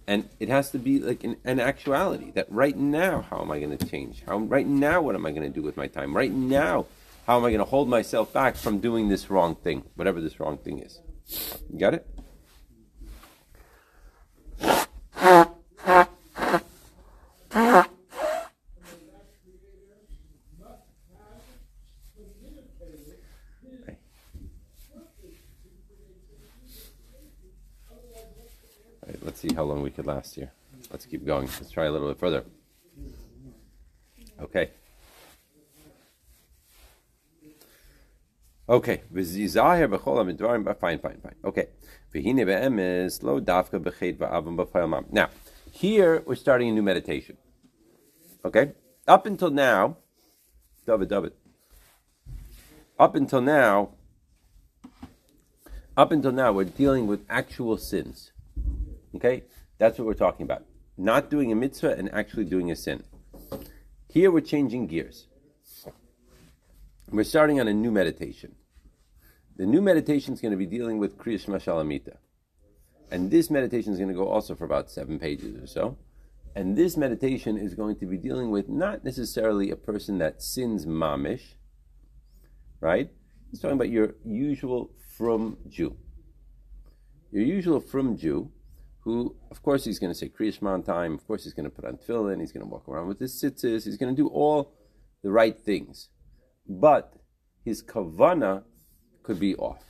And 0.07 0.29
it 0.39 0.49
has 0.49 0.71
to 0.71 0.79
be 0.79 1.01
like 1.01 1.25
an, 1.25 1.37
an 1.45 1.59
actuality 1.59 2.31
that 2.33 2.47
right 2.51 2.77
now, 2.77 3.23
how 3.23 3.41
am 3.41 3.51
I 3.51 3.59
going 3.59 3.77
to 3.77 3.87
change? 3.87 4.23
How 4.27 4.39
right 4.39 4.67
now, 4.67 5.03
what 5.03 5.17
am 5.17 5.27
I 5.27 5.33
going 5.33 5.43
to 5.43 5.49
do 5.49 5.63
with 5.63 5.77
my 5.77 5.89
time? 5.89 6.15
Right 6.15 6.33
now, 6.33 6.87
how 7.27 7.39
am 7.39 7.45
I 7.45 7.49
going 7.51 7.59
to 7.59 7.65
hold 7.65 7.89
myself 7.89 8.33
back 8.33 8.55
from 8.55 8.79
doing 8.79 9.09
this 9.09 9.31
wrong 9.31 9.57
thing, 9.57 9.83
whatever 9.97 10.21
this 10.21 10.39
wrong 10.39 10.59
thing 10.59 10.79
is? 10.79 11.01
You 11.73 11.79
got 11.81 11.95
it? 11.95 12.07
let's 29.23 29.41
see 29.41 29.55
last 30.07 30.37
year. 30.37 30.53
Let's 30.91 31.07
keep 31.07 31.27
going. 31.27 31.47
Let's 31.47 31.71
try 31.71 31.87
a 31.87 31.91
little 31.91 32.09
bit 32.09 32.19
further. 32.19 32.45
Okay. 34.41 34.71
Okay. 38.69 39.03
Fine, 39.11 40.99
fine, 40.99 40.99
fine. 41.01 41.35
Okay. 41.45 41.67
Now, 45.13 45.29
here 45.71 46.23
we're 46.27 46.35
starting 46.35 46.69
a 46.69 46.73
new 46.73 46.83
meditation. 46.83 47.37
Okay? 48.45 48.73
Up 49.07 49.27
until 49.27 49.51
now, 49.51 49.97
David, 50.87 51.09
David. 51.09 51.33
Up 52.99 53.15
until 53.15 53.41
now, 53.41 53.91
up 55.97 56.13
until 56.13 56.33
now, 56.33 56.53
we're 56.53 56.65
dealing 56.65 57.07
with 57.07 57.25
actual 57.29 57.77
sins. 57.77 58.33
Okay? 59.15 59.45
That's 59.79 59.99
what 59.99 60.07
we're 60.07 60.15
talking 60.15 60.45
about. 60.45 60.65
Not 60.97 61.31
doing 61.31 61.53
a 61.53 61.55
mitzvah 61.55 61.97
and 61.97 62.13
actually 62.13 62.45
doing 62.45 62.71
a 62.71 62.77
sin. 62.77 63.05
Here 64.09 64.31
we're 64.31 64.41
changing 64.41 64.87
gears. 64.87 65.27
We're 67.11 67.25
starting 67.25 67.61
on 67.61 67.69
a 67.69 67.75
new 67.75 67.91
meditation. 67.91 68.55
The 69.57 69.67
new 69.67 69.81
meditation 69.81 70.35
is 70.35 70.41
going 70.41 70.53
to 70.53 70.59
be 70.59 70.67
dealing 70.67 70.99
with 70.99 71.19
Kriya 71.19 71.41
Shema 71.41 71.59
Shalamita. 71.59 72.17
And 73.11 73.31
this 73.31 73.51
meditation 73.51 73.93
is 73.93 73.99
going 73.99 74.09
to 74.09 74.15
go 74.15 74.29
also 74.29 74.55
for 74.55 74.65
about 74.65 74.91
seven 74.91 75.19
pages 75.19 75.63
or 75.63 75.67
so. 75.67 75.99
And 76.55 76.77
this 76.77 76.97
meditation 76.97 77.59
is 77.59 77.75
going 77.75 77.97
to 77.97 78.07
be 78.07 78.17
dealing 78.17 78.51
with 78.51 78.69
not 78.69 79.05
necessarily 79.05 79.71
a 79.71 79.77
person 79.77 80.19
that 80.19 80.43
sins 80.43 80.87
mamish, 80.87 81.55
right? 82.81 83.11
He's 83.51 83.61
talking 83.61 83.77
about 83.77 83.91
your 83.91 84.15
usual 84.25 84.91
frum 85.17 85.59
Jew. 85.69 85.97
Your 87.31 87.45
usual 87.45 87.81
frum 87.81 88.17
Jew 88.17 88.51
who, 89.07 89.37
of 89.53 89.63
course, 89.63 89.85
he's 89.85 90.01
going 90.01 90.13
to 90.13 90.19
say 90.19 90.29
Kriya 90.29 90.53
Shema 90.53 90.73
on 90.73 90.83
time. 90.83 91.15
Of 91.15 91.25
course, 91.29 91.45
he's 91.45 91.53
going 91.53 91.71
to 91.71 91.71
put 91.71 91.85
on 91.85 91.97
tefillin. 91.97 92.41
He's 92.41 92.51
going 92.51 92.67
to 92.67 92.69
walk 92.69 92.89
around 92.89 93.07
with 93.07 93.21
his 93.21 93.41
tzitzis. 93.41 93.85
He's 93.85 93.97
going 93.97 94.13
to 94.13 94.21
do 94.21 94.27
all 94.27 94.75
the 95.23 95.31
right 95.31 95.57
things. 95.57 96.09
But 96.69 97.15
his 97.65 97.85
kavana 97.85 98.65
could 99.23 99.39
be 99.39 99.55
off. 99.55 99.85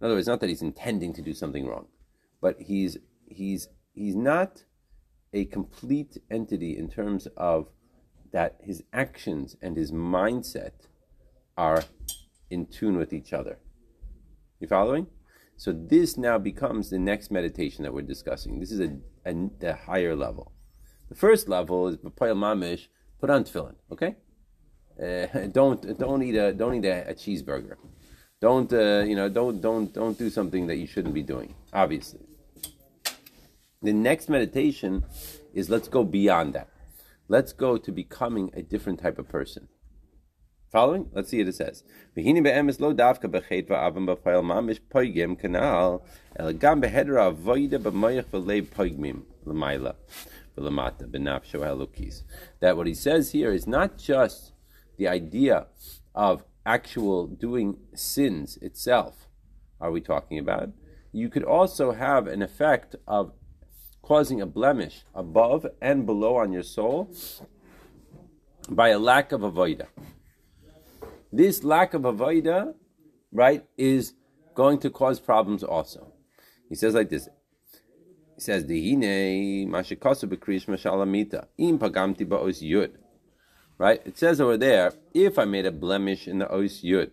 In 0.00 0.06
other 0.06 0.14
words, 0.14 0.28
not 0.28 0.38
that 0.38 0.48
he's 0.48 0.62
intending 0.62 1.12
to 1.14 1.22
do 1.22 1.34
something 1.34 1.66
wrong, 1.66 1.88
but 2.40 2.60
he's 2.60 2.98
he's 3.26 3.66
he's 3.94 4.14
not 4.14 4.62
a 5.32 5.46
complete 5.46 6.18
entity 6.30 6.78
in 6.78 6.88
terms 6.88 7.26
of 7.36 7.68
that 8.30 8.58
his 8.62 8.84
actions 8.92 9.56
and 9.60 9.76
his 9.76 9.90
mindset 9.90 10.86
are 11.56 11.82
in 12.48 12.66
tune 12.66 12.96
with 12.96 13.12
each 13.12 13.32
other. 13.32 13.58
You 14.60 14.68
following? 14.68 15.08
So 15.58 15.72
this 15.72 16.16
now 16.16 16.38
becomes 16.38 16.88
the 16.88 17.00
next 17.00 17.32
meditation 17.32 17.82
that 17.82 17.92
we're 17.92 18.02
discussing. 18.02 18.60
This 18.60 18.70
is 18.70 18.78
a, 18.78 18.96
a, 19.26 19.50
a 19.62 19.74
higher 19.74 20.14
level. 20.14 20.52
The 21.08 21.16
first 21.16 21.48
level 21.48 21.88
is 21.88 21.96
b'payil 21.96 22.36
mamish. 22.36 22.86
Put 23.20 23.28
on 23.28 23.42
tefillin, 23.42 23.74
okay? 23.90 24.14
Uh, 25.02 25.48
don't 25.58 25.98
don't 25.98 26.22
eat 26.22 26.36
a 26.36 26.52
don't 26.52 26.76
eat 26.76 26.84
a, 26.84 27.10
a 27.10 27.14
cheeseburger. 27.14 27.74
Don't 28.40 28.72
uh, 28.72 29.02
you 29.04 29.16
know? 29.16 29.28
Don't 29.28 29.60
don't 29.60 29.92
don't 29.92 30.16
do 30.16 30.30
something 30.30 30.68
that 30.68 30.76
you 30.76 30.86
shouldn't 30.86 31.14
be 31.14 31.24
doing. 31.24 31.56
Obviously. 31.72 32.20
The 33.82 33.92
next 33.92 34.28
meditation 34.28 35.04
is 35.52 35.68
let's 35.68 35.88
go 35.88 36.04
beyond 36.04 36.54
that. 36.54 36.68
Let's 37.26 37.52
go 37.52 37.78
to 37.78 37.90
becoming 37.90 38.52
a 38.54 38.62
different 38.62 39.00
type 39.00 39.18
of 39.18 39.28
person. 39.28 39.68
Following? 40.70 41.08
Let's 41.14 41.30
see 41.30 41.38
what 41.38 41.48
it 41.48 41.54
says. 41.54 41.82
V'hini 42.14 42.42
be'emes 42.42 42.78
lo 42.78 42.92
davka 42.92 43.24
b'chet 43.30 43.66
mamish 43.68 44.80
poigim 44.92 46.02
el 46.36 46.52
gam 46.52 46.82
avoida 46.82 47.78
b'moyach 47.78 48.26
v'leib 48.26 48.66
poigmim 48.66 49.22
l'mayla 49.46 49.94
v'lamata 50.58 51.10
halukis. 51.10 52.22
That 52.60 52.76
what 52.76 52.86
he 52.86 52.92
says 52.92 53.32
here 53.32 53.50
is 53.50 53.66
not 53.66 53.96
just 53.96 54.52
the 54.98 55.08
idea 55.08 55.68
of 56.14 56.44
actual 56.66 57.26
doing 57.26 57.78
sins 57.94 58.58
itself. 58.60 59.26
Are 59.80 59.90
we 59.90 60.02
talking 60.02 60.38
about? 60.38 60.68
You 61.12 61.30
could 61.30 61.44
also 61.44 61.92
have 61.92 62.26
an 62.26 62.42
effect 62.42 62.94
of 63.06 63.32
causing 64.02 64.42
a 64.42 64.46
blemish 64.46 65.04
above 65.14 65.66
and 65.80 66.04
below 66.04 66.36
on 66.36 66.52
your 66.52 66.62
soul 66.62 67.10
by 68.68 68.90
a 68.90 68.98
lack 68.98 69.32
of 69.32 69.40
avoida 69.40 69.86
this 71.32 71.64
lack 71.64 71.94
of 71.94 72.02
avoida, 72.02 72.74
right, 73.32 73.64
is 73.76 74.14
going 74.54 74.78
to 74.80 74.90
cause 74.90 75.20
problems 75.20 75.62
also. 75.62 76.12
He 76.68 76.74
says 76.74 76.94
like 76.94 77.10
this. 77.10 77.28
He 78.34 78.40
says, 78.40 78.64
"Dihine 78.64 79.68
mashikasu 79.68 80.28
b'krish 80.28 80.66
mashalamita 80.66 81.46
im 81.58 81.78
pagamti 81.78 82.26
ba'os 82.26 82.62
yud." 82.62 82.92
Right? 83.76 84.00
It 84.04 84.18
says 84.18 84.40
over 84.40 84.56
there, 84.56 84.92
if 85.14 85.38
I 85.38 85.44
made 85.44 85.66
a 85.66 85.72
blemish 85.72 86.26
in 86.26 86.38
the 86.38 86.50
os 86.52 86.82
yud, 86.82 87.10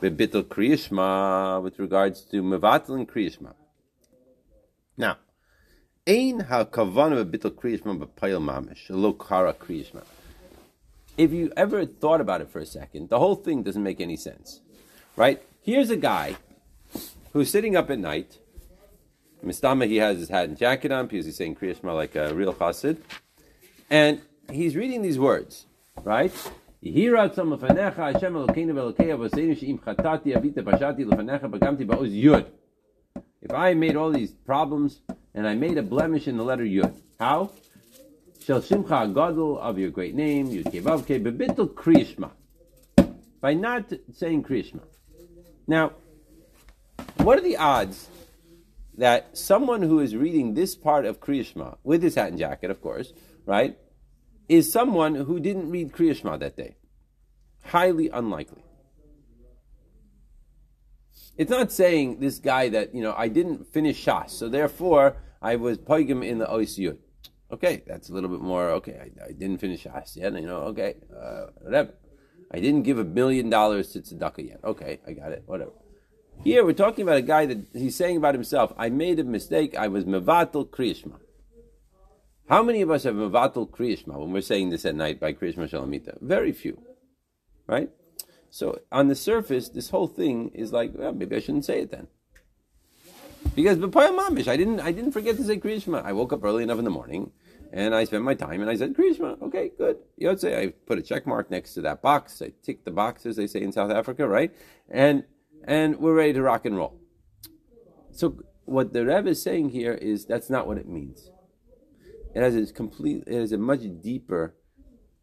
bebitul 0.00 0.44
kriyishma 0.44 1.62
with 1.62 1.78
regards 1.78 2.22
to 2.22 2.42
mevatel 2.42 2.96
and 2.96 3.08
kriyishma. 3.08 3.54
Now, 4.96 5.18
ein 6.06 6.40
ha 6.40 6.64
kavana 6.64 7.24
bebitul 7.24 7.50
kriyishma 7.50 7.98
b'payil 7.98 8.42
mamish 8.42 8.90
lo 8.90 9.12
kara 9.12 9.52
kriyishma 9.52 10.02
if 11.16 11.32
you 11.32 11.52
ever 11.56 11.84
thought 11.84 12.20
about 12.20 12.40
it 12.40 12.50
for 12.50 12.58
a 12.58 12.66
second, 12.66 13.08
the 13.10 13.18
whole 13.18 13.34
thing 13.34 13.62
doesn't 13.62 13.82
make 13.82 14.00
any 14.00 14.16
sense. 14.16 14.60
Right? 15.16 15.42
Here's 15.62 15.90
a 15.90 15.96
guy 15.96 16.36
who's 17.32 17.50
sitting 17.50 17.76
up 17.76 17.90
at 17.90 17.98
night 17.98 18.38
Mistama, 19.44 19.86
he 19.86 19.96
has 19.96 20.18
his 20.18 20.28
hat 20.28 20.48
and 20.48 20.56
jacket 20.56 20.92
on 20.92 21.06
because 21.06 21.26
he's 21.26 21.36
saying 21.36 21.56
Kriya 21.56 21.80
Shema 21.80 21.94
like 21.94 22.14
a 22.14 22.32
real 22.34 22.54
chassid. 22.54 22.98
And 23.90 24.20
he's 24.50 24.76
reading 24.76 25.02
these 25.02 25.18
words, 25.18 25.66
right? 26.02 26.32
Avita 30.34 30.62
yud. 32.22 32.46
If 33.40 33.52
I 33.52 33.74
made 33.74 33.96
all 33.96 34.10
these 34.10 34.30
problems 34.30 35.00
and 35.34 35.46
I 35.48 35.54
made 35.54 35.76
a 35.76 35.82
blemish 35.82 36.28
in 36.28 36.36
the 36.36 36.44
letter 36.44 36.64
yud, 36.64 36.94
how? 37.18 37.50
Shel 38.44 38.60
shimcha 38.60 39.14
gadol 39.14 39.58
of 39.58 39.78
your 39.78 39.90
great 39.90 40.14
name, 40.14 40.48
yud 40.48 40.72
kevavke 40.72 41.22
bebitul 41.22 41.72
kriyishma. 41.72 42.30
By 43.40 43.54
not 43.54 43.92
saying 44.12 44.42
kriyishma. 44.42 44.82
Now, 45.66 45.92
what 47.18 47.38
are 47.38 47.42
the 47.42 47.56
odds 47.56 48.08
that 48.98 49.36
someone 49.36 49.82
who 49.82 50.00
is 50.00 50.16
reading 50.16 50.54
this 50.54 50.74
part 50.74 51.04
of 51.06 51.20
kriyishma 51.20 51.76
with 51.84 52.02
his 52.02 52.16
hat 52.16 52.28
and 52.28 52.38
jacket, 52.38 52.70
of 52.70 52.82
course, 52.82 53.12
right, 53.46 53.78
is 54.48 54.72
someone 54.72 55.14
who 55.14 55.38
didn't 55.38 55.70
read 55.70 55.92
kriyishma 55.92 56.38
that 56.40 56.56
day? 56.56 56.76
Highly 57.64 58.08
unlikely. 58.08 58.64
It's 61.36 61.50
not 61.50 61.72
saying 61.72 62.18
this 62.20 62.38
guy 62.38 62.68
that 62.70 62.94
you 62.94 63.02
know 63.02 63.14
I 63.16 63.28
didn't 63.28 63.72
finish 63.72 64.04
shas, 64.04 64.30
so 64.30 64.48
therefore 64.48 65.16
I 65.40 65.56
was 65.56 65.78
poigim 65.78 66.26
in 66.26 66.38
the 66.38 66.46
oisiyut. 66.46 66.98
Okay, 67.52 67.82
that's 67.86 68.08
a 68.08 68.14
little 68.14 68.30
bit 68.30 68.40
more. 68.40 68.70
Okay, 68.70 68.98
I, 68.98 69.26
I 69.26 69.32
didn't 69.32 69.58
finish 69.58 69.84
yet. 69.84 70.32
You 70.34 70.46
know, 70.46 70.62
okay, 70.72 70.96
uh, 71.14 71.46
whatever. 71.60 71.92
I 72.50 72.60
didn't 72.60 72.82
give 72.82 72.98
a 72.98 73.04
million 73.04 73.50
dollars 73.50 73.92
to 73.92 74.00
tzedakah 74.00 74.48
yet. 74.48 74.60
Okay, 74.64 75.00
I 75.06 75.12
got 75.12 75.32
it. 75.32 75.42
Whatever. 75.46 75.72
Here 76.42 76.64
we're 76.64 76.72
talking 76.72 77.02
about 77.02 77.18
a 77.18 77.22
guy 77.22 77.46
that 77.46 77.66
he's 77.72 77.94
saying 77.94 78.16
about 78.16 78.34
himself. 78.34 78.72
I 78.76 78.88
made 78.88 79.18
a 79.18 79.24
mistake. 79.24 79.76
I 79.76 79.88
was 79.88 80.04
mevatel 80.04 80.68
kriyishma. 80.68 81.18
How 82.48 82.62
many 82.62 82.80
of 82.82 82.90
us 82.90 83.04
have 83.04 83.14
mevatel 83.14 83.70
kriyishma 83.70 84.18
when 84.18 84.32
we're 84.32 84.40
saying 84.40 84.70
this 84.70 84.84
at 84.84 84.94
night 84.94 85.20
by 85.20 85.32
kriyishma 85.34 85.70
shalamita? 85.70 86.20
Very 86.20 86.52
few, 86.52 86.82
right? 87.66 87.90
So 88.50 88.80
on 88.90 89.08
the 89.08 89.14
surface, 89.14 89.68
this 89.68 89.90
whole 89.90 90.08
thing 90.08 90.50
is 90.54 90.72
like, 90.72 90.92
well, 90.94 91.12
maybe 91.12 91.36
I 91.36 91.40
shouldn't 91.40 91.64
say 91.64 91.80
it 91.80 91.90
then. 91.90 92.08
Because 93.54 93.78
b'payam 93.78 94.18
mamish, 94.18 94.48
I 94.48 94.56
didn't, 94.56 94.80
I 94.80 94.92
didn't 94.92 95.12
forget 95.12 95.36
to 95.36 95.44
say 95.44 95.58
kriyishma. 95.58 96.04
I 96.04 96.12
woke 96.12 96.32
up 96.32 96.44
early 96.44 96.62
enough 96.62 96.78
in 96.78 96.84
the 96.84 96.90
morning, 96.90 97.30
and 97.72 97.94
I 97.94 98.04
spent 98.04 98.22
my 98.22 98.34
time, 98.34 98.60
and 98.60 98.68
I 98.68 98.76
said 98.76 98.94
kriyishma. 98.94 99.40
Okay, 99.42 99.72
good. 99.78 99.96
Yotze, 100.20 100.56
I 100.56 100.68
put 100.86 100.98
a 100.98 101.02
check 101.02 101.26
mark 101.26 101.50
next 101.50 101.72
to 101.74 101.80
that 101.82 102.02
box. 102.02 102.42
I 102.42 102.52
tick 102.62 102.84
the 102.84 102.90
box, 102.90 103.24
as 103.24 103.36
they 103.36 103.46
say 103.46 103.62
in 103.62 103.72
South 103.72 103.90
Africa, 103.90 104.28
right? 104.28 104.54
And 104.90 105.24
and 105.64 105.98
we're 105.98 106.14
ready 106.14 106.34
to 106.34 106.42
rock 106.42 106.66
and 106.66 106.76
roll. 106.76 107.00
So 108.10 108.36
what 108.66 108.92
the 108.92 109.06
Rebbe 109.06 109.30
is 109.30 109.42
saying 109.42 109.70
here 109.70 109.94
is 109.94 110.26
that's 110.26 110.50
not 110.50 110.66
what 110.66 110.76
it 110.76 110.86
means. 110.86 111.30
It 112.34 112.42
has 112.42 112.54
a 112.54 112.72
complete, 112.72 113.24
it 113.26 113.34
has 113.34 113.52
a 113.52 113.58
much 113.58 113.80
deeper, 114.02 114.54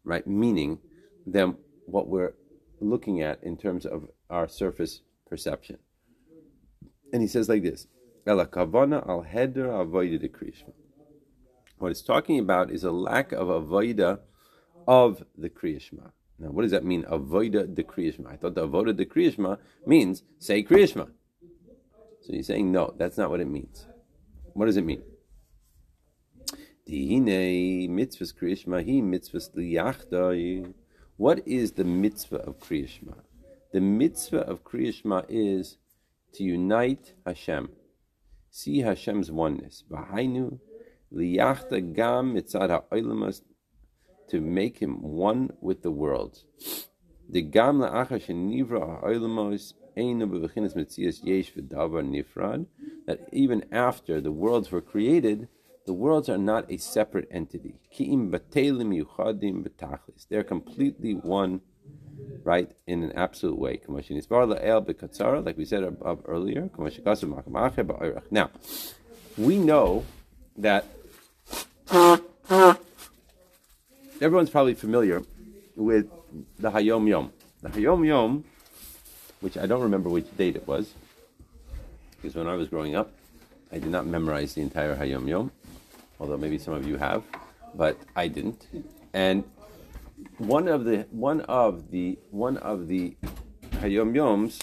right, 0.02 0.26
meaning 0.26 0.78
than 1.26 1.56
what 1.86 2.08
we're 2.08 2.34
looking 2.80 3.22
at 3.22 3.42
in 3.44 3.56
terms 3.56 3.86
of 3.86 4.08
our 4.28 4.48
surface 4.48 5.02
perception. 5.28 5.78
And 7.12 7.22
he 7.22 7.28
says 7.28 7.48
like 7.48 7.62
this: 7.62 7.86
Ela 8.26 8.46
kavana 8.46 9.08
al 9.08 9.22
heder 9.22 9.68
avoida 9.68 10.28
kriyishma. 10.28 10.72
What 11.80 11.90
it's 11.90 12.02
talking 12.02 12.38
about 12.38 12.70
is 12.70 12.84
a 12.84 12.92
lack 12.92 13.32
of 13.32 13.48
avoida 13.48 14.20
of 14.86 15.24
the 15.38 15.48
kriyishma. 15.48 16.12
Now, 16.38 16.50
what 16.50 16.60
does 16.60 16.72
that 16.72 16.84
mean? 16.84 17.04
Avoida 17.04 17.74
the 17.74 17.82
kriyishma. 17.82 18.30
I 18.30 18.36
thought 18.36 18.54
the 18.54 18.68
avoida 18.68 18.94
the 18.94 19.06
kriyishma 19.06 19.56
means 19.86 20.22
say 20.38 20.62
kriyishma. 20.62 21.08
So 22.20 22.34
he's 22.34 22.48
saying 22.48 22.70
no, 22.70 22.92
that's 22.98 23.16
not 23.16 23.30
what 23.30 23.40
it 23.40 23.48
means. 23.48 23.86
What 24.52 24.66
does 24.66 24.76
it 24.76 24.84
mean? 24.84 25.02
What 31.16 31.38
is 31.46 31.72
the 31.72 31.84
mitzvah 31.84 32.36
of 32.36 32.60
kriyishma? 32.60 33.14
The 33.72 33.80
mitzvah 33.80 34.40
of 34.40 34.64
kriyishma 34.64 35.24
is 35.30 35.78
to 36.34 36.44
unite 36.44 37.14
Hashem, 37.24 37.70
see 38.50 38.80
Hashem's 38.80 39.30
oneness. 39.30 39.82
Liyachta 41.14 41.80
gam 41.94 42.34
mitzad 42.34 42.70
ha'olemas 42.70 43.42
to 44.28 44.40
make 44.40 44.78
him 44.78 45.02
one 45.02 45.50
with 45.60 45.82
the 45.82 45.90
world. 45.90 46.38
The 47.28 47.42
gam 47.42 47.78
la'achar 47.80 48.20
shenivra 48.24 49.02
v'davar 51.54 52.04
nifrad. 52.04 52.66
That 53.06 53.28
even 53.32 53.64
after 53.72 54.20
the 54.20 54.30
worlds 54.32 54.70
were 54.70 54.80
created, 54.80 55.48
the 55.86 55.94
worlds 55.94 56.28
are 56.28 56.38
not 56.38 56.70
a 56.70 56.76
separate 56.76 57.26
entity. 57.30 57.80
They're 60.28 60.44
completely 60.44 61.14
one, 61.14 61.60
right, 62.44 62.70
in 62.86 63.02
an 63.02 63.12
absolute 63.12 63.58
way. 63.58 63.80
Like 63.88 65.56
we 65.56 65.64
said 65.64 65.82
above 65.82 66.22
earlier. 66.26 66.70
Now, 68.30 68.50
we 69.36 69.58
know 69.58 70.04
that 70.56 70.84
everyone's 74.20 74.50
probably 74.50 74.74
familiar 74.74 75.22
with 75.76 76.06
the 76.58 76.70
Hayom 76.70 77.08
Yom. 77.08 77.32
The 77.62 77.70
Hayom 77.70 78.06
Yom, 78.06 78.44
which 79.40 79.56
I 79.56 79.66
don't 79.66 79.82
remember 79.82 80.08
which 80.08 80.36
date 80.36 80.56
it 80.56 80.66
was, 80.66 80.92
because 82.16 82.34
when 82.34 82.46
I 82.46 82.54
was 82.54 82.68
growing 82.68 82.94
up, 82.94 83.12
I 83.72 83.78
did 83.78 83.90
not 83.90 84.06
memorize 84.06 84.54
the 84.54 84.60
entire 84.60 84.96
Hayom 84.96 85.28
Yom, 85.28 85.52
although 86.18 86.36
maybe 86.36 86.58
some 86.58 86.74
of 86.74 86.86
you 86.86 86.96
have, 86.96 87.22
but 87.74 87.98
I 88.14 88.28
didn't. 88.28 88.66
And 89.12 89.44
one 90.38 90.68
of 90.68 90.84
the 90.84 91.06
one 91.10 91.40
of 91.42 91.90
the 91.90 92.18
one 92.30 92.58
of 92.58 92.88
the 92.88 93.16
Hayom 93.80 94.12
Yoms 94.12 94.60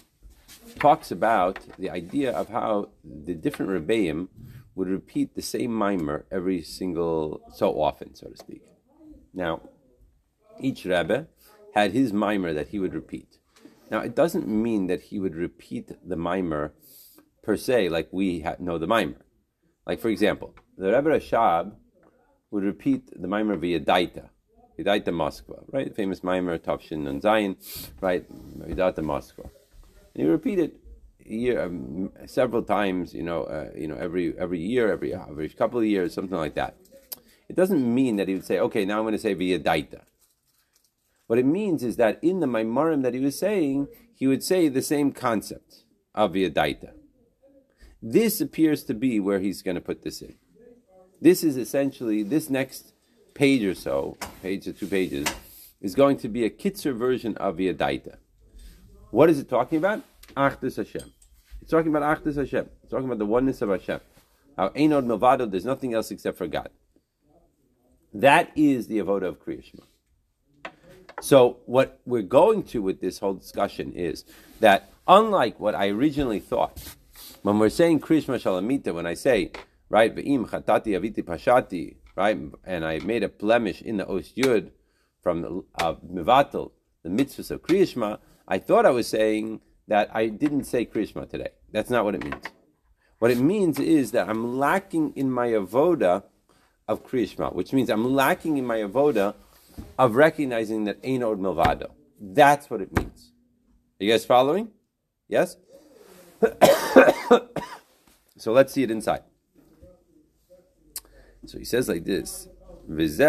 talks 0.78 1.10
about 1.10 1.60
the 1.80 1.90
idea 1.90 2.32
of 2.32 2.50
how 2.50 2.90
the 3.04 3.34
different 3.34 3.72
rebbeim 3.72 4.28
would 4.76 4.88
repeat 4.88 5.34
the 5.34 5.42
same 5.42 5.74
mimer 5.74 6.26
every 6.32 6.62
single 6.62 7.42
so 7.56 7.82
often, 7.82 8.14
so 8.14 8.28
to 8.28 8.38
speak. 8.38 8.62
Now, 9.38 9.62
each 10.60 10.84
Rebbe 10.84 11.28
had 11.76 11.92
his 11.92 12.12
mimer 12.12 12.54
that 12.54 12.70
he 12.70 12.80
would 12.80 12.96
repeat. 12.96 13.38
Now, 13.92 14.00
it 14.00 14.16
doesn't 14.16 14.48
mean 14.48 14.88
that 14.88 15.02
he 15.04 15.20
would 15.20 15.36
repeat 15.36 15.92
the 16.04 16.18
mimer 16.18 16.74
per 17.44 17.56
se, 17.56 17.90
like 17.90 18.10
we 18.12 18.44
know 18.58 18.80
the 18.80 18.88
mimer. 18.88 19.22
Like, 19.86 20.00
for 20.00 20.10
example, 20.10 20.56
the 20.76 20.92
Rebbe 20.92 21.10
Rashab 21.12 21.76
would 22.50 22.64
repeat 22.64 23.04
the 23.22 23.28
mimer 23.28 23.56
via 23.58 23.80
Daita, 23.80 24.30
Vidaita 24.78 25.14
Moskva, 25.22 25.64
right? 25.72 25.90
The 25.90 25.94
Famous 25.94 26.24
mimer, 26.24 26.58
Tavshin 26.58 27.08
and 27.08 27.22
Zion, 27.22 27.58
right? 28.02 28.26
Vidaita 28.60 29.04
Moskva. 29.12 29.44
And 30.16 30.24
he 30.24 30.26
repeated 30.26 30.72
year 31.24 31.62
um, 31.62 32.12
several 32.26 32.64
times, 32.64 33.14
you 33.14 33.22
know, 33.22 33.44
uh, 33.44 33.70
you 33.76 33.88
know, 33.88 33.98
every 33.98 34.36
every 34.40 34.60
year, 34.60 34.92
every 34.92 35.14
every 35.14 35.50
couple 35.50 35.80
of 35.80 35.86
years, 35.86 36.12
something 36.12 36.38
like 36.38 36.56
that. 36.56 36.76
It 37.50 37.56
doesn't 37.56 37.94
mean 37.94 38.18
that 38.18 38.28
he 38.28 38.34
would 38.34 38.46
say, 38.46 38.60
okay, 38.60 38.86
now 38.86 38.98
I'm 38.98 39.04
going 39.04 39.14
to 39.14 39.20
say 39.20 39.34
via 39.34 39.60
daita. 39.60 40.02
What 41.28 41.40
it 41.40 41.46
means 41.46 41.84
is 41.84 41.98
that 41.98 42.20
in 42.22 42.40
the 42.40 42.48
Maimarim 42.48 43.04
that 43.04 43.14
he 43.14 43.20
was 43.20 43.38
saying, 43.38 43.88
he 44.16 44.28
would 44.28 44.44
say 44.44 44.68
the 44.68 44.82
same 44.82 45.12
concept 45.12 45.84
of 46.16 46.34
via 46.34 46.50
daita. 46.50 46.92
This 48.02 48.42
appears 48.42 48.84
to 48.86 48.94
be 48.94 49.20
where 49.20 49.40
he's 49.40 49.62
going 49.62 49.76
to 49.76 49.82
put 49.82 50.04
this 50.04 50.22
in. 50.22 50.36
This 51.20 51.44
is 51.44 51.58
essentially, 51.58 52.24
this 52.24 52.50
next 52.50 52.94
page 53.34 53.64
or 53.64 53.76
so, 53.76 54.18
page 54.42 54.68
or 54.68 54.74
two 54.74 54.88
pages, 54.88 55.28
is 55.82 55.96
going 55.96 56.18
to 56.18 56.28
be 56.28 56.46
a 56.46 56.50
kitzer 56.50 56.96
version 56.96 57.36
of 57.38 57.58
via 57.58 57.74
daita. 57.74 58.18
What 59.12 59.30
is 59.30 59.40
it 59.40 59.50
talking 59.50 59.78
about? 59.78 60.04
Achdus 60.36 60.78
Hashem. 60.78 61.14
It's 61.62 61.72
talking 61.72 61.94
about 61.94 62.18
Achdus 62.18 62.36
Hashem. 62.36 62.70
It's 62.84 62.92
talking 62.92 63.06
about 63.06 63.20
the 63.20 63.26
oneness 63.26 63.62
of 63.62 63.70
Hashem. 63.70 64.00
How 64.56 64.70
Einod 64.70 65.06
Milvado, 65.06 65.50
there's 65.50 65.66
nothing 65.66 65.94
else 65.94 66.12
except 66.12 66.38
for 66.38 66.48
God. 66.48 66.70
That 68.14 68.52
is 68.56 68.88
the 68.88 69.00
avoda 69.00 69.24
of 69.24 69.44
Kriya 69.44 69.64
So 71.22 71.58
what 71.66 72.00
we're 72.06 72.22
going 72.22 72.64
to 72.64 72.82
with 72.82 73.02
this 73.02 73.20
whole 73.20 73.34
discussion 73.34 73.94
is 73.94 74.26
that 74.60 74.92
unlike 75.08 75.60
what 75.60 75.76
I 75.76 75.90
originally 75.90 76.40
thought, 76.40 76.96
when 77.42 77.60
we're 77.60 77.70
saying 77.70 78.00
Kriya 78.00 78.24
Shalamita, 78.24 78.94
when 78.94 79.06
I 79.06 79.14
say 79.14 79.52
right 79.90 80.16
ve'im 80.16 80.50
chatati 80.50 80.88
aviti 80.88 81.24
pashati, 81.24 81.98
right, 82.16 82.38
and 82.66 82.86
I 82.86 83.00
made 83.00 83.24
a 83.24 83.30
blemish 83.30 83.82
in 83.82 83.98
the 83.98 84.08
os 84.08 84.32
yud 84.38 84.72
from 85.22 85.66
uh, 85.76 85.96
mivatel, 85.96 86.72
the 87.04 87.10
mitzvahs 87.10 87.52
of 87.52 87.62
Kriya 87.62 88.20
I 88.48 88.58
thought 88.60 88.86
I 88.86 88.92
was 88.92 89.08
saying 89.08 89.62
that 89.88 90.10
I 90.14 90.28
didn't 90.28 90.64
say 90.64 90.86
Kriya 90.86 91.30
today. 91.30 91.50
That's 91.72 91.90
not 91.90 92.06
what 92.06 92.16
it 92.16 92.24
means. 92.24 92.46
What 93.20 93.32
it 93.32 93.40
means 93.40 93.80
is 93.80 94.12
that 94.12 94.30
I'm 94.30 94.58
lacking 94.58 95.14
in 95.16 95.32
my 95.32 95.50
avoda 95.50 96.24
of 96.88 97.06
Kriyishma, 97.06 97.54
which 97.54 97.74
means 97.74 97.90
I'm 97.90 98.14
lacking 98.14 98.58
in 98.58 98.66
my 98.66 98.78
avoda 98.78 99.36
of 99.98 100.16
recognizing 100.16 100.86
that 100.86 100.98
Ein 101.04 101.24
Od 101.24 101.40
Milvado. 101.40 101.92
That's 102.20 102.70
what 102.70 102.82
it 102.82 102.96
means. 102.96 103.32
Are 104.00 104.06
you 104.06 104.12
guys 104.12 104.26
following? 104.26 104.70
Yes? 105.28 105.58
so 108.38 108.52
let's 108.54 108.74
see 108.74 108.84
it 108.84 108.92
inside. 108.92 109.24
So 111.46 111.58
he 111.58 111.66
says 111.66 111.88
like 111.90 112.06
this. 112.06 112.48
This 112.88 113.20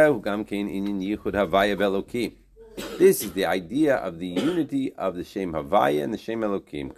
is 3.22 3.32
the 3.32 3.44
idea 3.46 3.96
of 3.96 4.18
the 4.18 4.26
unity 4.28 4.92
of 4.94 5.16
the 5.16 5.24
Shem 5.24 5.52
Havaya 5.52 6.04
and 6.04 6.14
the 6.14 6.18
Shem 6.18 6.40
Elokim. 6.42 6.92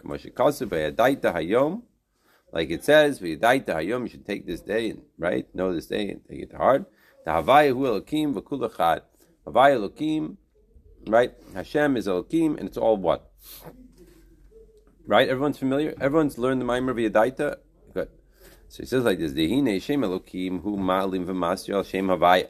Like 2.53 2.71
it 2.71 2.85
says, 2.85 3.21
v'yadaita 3.21 3.67
hayom. 3.67 4.03
You 4.03 4.09
should 4.09 4.27
take 4.27 4.47
this 4.47 4.61
day 4.61 4.91
and 4.91 5.03
right, 5.19 5.47
know 5.55 5.75
this 5.75 5.87
day 5.87 6.11
and 6.11 6.21
take 6.29 6.41
it 6.41 6.53
hard. 6.55 6.87
The 7.25 7.33
Havaya 7.33 7.71
hu 7.71 7.85
Elokim 7.85 8.35
v'kulachad. 8.35 9.03
Havaya 9.47 9.79
Elokim, 9.79 10.37
right? 11.07 11.33
Hashem 11.55 11.97
is 11.97 12.07
Elokim, 12.07 12.59
and 12.59 12.69
it's 12.69 12.79
all 12.79 12.97
what? 12.97 13.31
Right? 15.07 15.29
Everyone's 15.29 15.59
familiar. 15.59 15.95
Everyone's 16.01 16.39
learned 16.39 16.61
the 16.61 16.65
Maimer 16.65 16.95
v'yadaita. 16.95 17.57
Good. 17.95 18.09
So 18.69 18.83
he 18.83 18.87
says 18.87 19.05
like 19.05 19.19
this: 19.19 19.33
Dehine 19.33 19.81
Shem 19.83 20.03
Elokim 20.03 20.63
hu 20.63 20.77
ma'alim 20.77 21.27
v'masyo 21.27 21.85
Shem 21.85 22.09
Havaya 22.09 22.49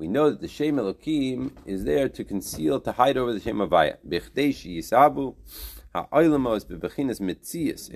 we 0.00 0.08
know 0.08 0.30
that 0.30 0.40
the 0.40 0.48
Shem 0.48 0.76
Elokim 0.76 1.52
is 1.66 1.84
there 1.84 2.08
to 2.08 2.24
conceal, 2.24 2.80
to 2.80 2.90
hide 2.90 3.18
over 3.18 3.34
the 3.34 3.38
Shem 3.38 3.58
Havaya. 3.58 3.98
yisabu 4.08 5.34
in 5.92 6.04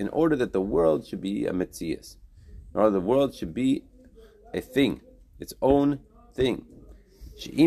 order 0.09 0.35
that 0.35 0.51
the 0.51 0.61
world 0.61 1.07
should 1.07 1.21
be 1.21 1.45
a 1.45 1.53
mitzias. 1.53 2.17
In 2.73 2.81
order 2.81 2.91
the 2.91 2.99
world 2.99 3.33
should 3.33 3.53
be 3.53 3.83
a 4.53 4.59
thing, 4.59 4.99
its 5.39 5.53
own 5.61 5.99
thing. 6.33 6.65
Because 7.37 7.65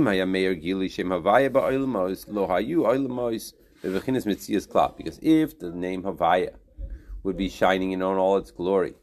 if 5.23 5.59
the 5.59 5.71
name 5.71 6.03
Havaya 6.03 6.55
would 7.23 7.37
be 7.37 7.49
shining 7.49 7.93
in 7.93 8.03
all 8.03 8.37
its 8.37 8.51
glory 8.51 8.95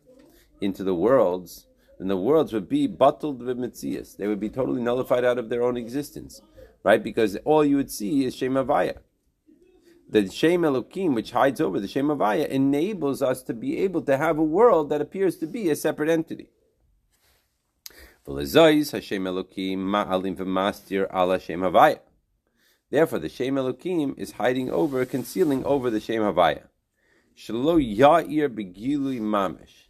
into 0.61 0.83
the 0.83 0.93
worlds, 0.95 1.67
then 1.97 2.07
the 2.07 2.17
worlds 2.17 2.53
would 2.53 2.69
be 2.69 2.85
bottled 2.88 3.41
with 3.41 3.57
mitzias. 3.57 4.15
They 4.17 4.27
would 4.27 4.39
be 4.39 4.49
totally 4.49 4.81
nullified 4.81 5.25
out 5.25 5.39
of 5.39 5.49
their 5.49 5.63
own 5.63 5.77
existence, 5.77 6.41
right? 6.83 7.01
Because 7.03 7.35
all 7.45 7.65
you 7.65 7.77
would 7.77 7.89
see 7.89 8.25
is 8.25 8.35
Shem 8.35 8.53
Havaya. 8.53 8.97
The 10.07 10.29
Shem 10.29 10.61
Elokim, 10.61 11.15
which 11.15 11.31
hides 11.31 11.59
over 11.59 11.79
the 11.79 11.87
Shem 11.87 12.07
Havaya, 12.07 12.47
enables 12.47 13.21
us 13.21 13.41
to 13.43 13.53
be 13.53 13.79
able 13.79 14.01
to 14.03 14.17
have 14.17 14.37
a 14.37 14.43
world 14.43 14.89
that 14.89 15.01
appears 15.01 15.37
to 15.37 15.47
be 15.47 15.69
a 15.69 15.75
separate 15.75 16.09
entity. 16.09 16.49
Therefore, 18.25 18.39
the 18.39 18.49
Shem 23.29 23.55
Elokim 23.55 24.17
is 24.17 24.31
hiding 24.33 24.69
over, 24.69 25.05
concealing 25.05 25.65
over 25.65 25.89
the 25.89 25.99
Shem 25.99 26.21
Havaya. 26.21 26.67
Mamish 29.19 29.85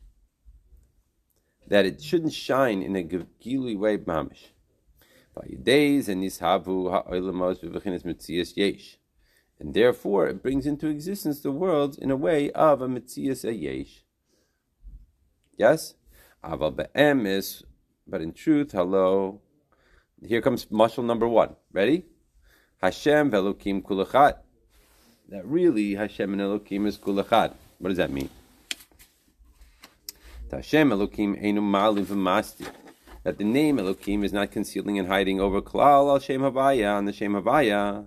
that 1.67 1.85
it 1.85 2.01
shouldn't 2.01 2.33
shine 2.33 2.81
in 2.81 2.95
a 2.95 3.03
gilui 3.03 3.77
way 3.77 3.97
mamish. 3.97 4.51
By 5.33 5.47
days 5.61 6.07
and 6.07 6.23
nishavu 6.23 8.05
mitzias 8.05 8.55
yesh. 8.55 8.97
And 9.59 9.73
therefore 9.73 10.27
it 10.27 10.43
brings 10.43 10.65
into 10.65 10.87
existence 10.87 11.39
the 11.39 11.51
world 11.51 11.97
in 11.97 12.11
a 12.11 12.15
way 12.15 12.51
of 12.51 12.81
a 12.81 12.87
mitzias 12.87 13.43
a 13.43 13.53
yesh. 13.53 14.03
Yes? 15.57 15.95
Aval 16.43 16.75
be'emes, 16.75 17.63
but 18.07 18.21
in 18.21 18.33
truth, 18.33 18.71
hello. 18.73 19.41
Here 20.25 20.41
comes 20.41 20.65
mushal 20.65 21.05
number 21.05 21.27
one. 21.27 21.55
Ready? 21.71 22.05
Hashem 22.81 23.31
ve'elokim 23.31 23.81
kulachad. 23.81 24.37
That 25.29 25.45
really 25.47 25.95
Hashem 25.95 26.33
and 26.33 26.41
Elokim 26.41 26.85
is 26.85 26.99
kulachad. 26.99 27.53
What 27.79 27.89
does 27.89 27.97
that 27.97 28.11
mean? 28.11 28.29
Hashem 30.51 30.89
Elokim 30.91 31.43
Einu 31.43 31.61
Malim 31.61 32.05
V'Mastir. 32.05 32.69
That 33.23 33.39
the 33.39 33.43
name 33.43 33.77
Elokim 33.77 34.23
is 34.23 34.31
not 34.31 34.51
concealing 34.51 34.99
and 34.99 35.07
hiding 35.07 35.41
over 35.41 35.61
Klal 35.61 36.09
al 36.09 36.19
Shem 36.19 36.41
Havaya 36.41 36.95
on 36.95 37.05
the 37.05 37.11
Shem 37.11 37.33
Havaya. 37.33 38.05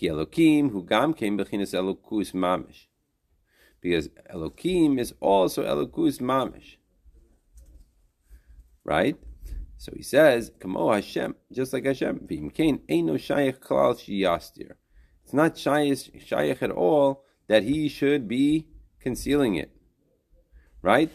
Ki 0.00 0.08
Elokim 0.08 0.70
Hu 0.70 0.82
Gam 0.82 1.12
Kem 1.12 1.36
Bechinas 1.36 1.74
Elokus 1.74 2.32
Mamish. 2.32 2.86
Because 3.82 4.08
Elokim 4.34 4.98
is 4.98 5.12
also 5.20 5.62
Elokus 5.64 6.20
Mamish. 6.20 6.76
Right? 8.82 9.16
So 9.76 9.92
he 9.94 10.02
says, 10.02 10.52
Kamo 10.58 10.92
Hashem, 10.92 11.34
just 11.52 11.72
like 11.72 11.84
Hashem. 11.84 12.20
V'imkein 12.20 12.80
Eino 12.88 13.14
Shayach 13.14 13.58
Klal 13.58 13.94
Shiyastir. 13.94 14.72
It's 15.24 15.34
not 15.34 15.56
Shayach 15.56 16.62
at 16.62 16.70
all 16.70 17.24
that 17.48 17.64
he 17.64 17.88
should 17.88 18.26
be 18.26 18.68
concealing 19.00 19.56
it 19.56 19.70
right? 20.82 21.10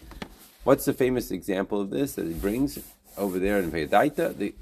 What's 0.63 0.85
the 0.85 0.93
famous 0.93 1.31
example 1.31 1.81
of 1.81 1.89
this 1.89 2.15
that 2.15 2.27
he 2.27 2.33
brings 2.33 2.79
over 3.17 3.39
there 3.39 3.59
in 3.59 3.71
Vedaita? 3.71 4.37
The, 4.37 4.55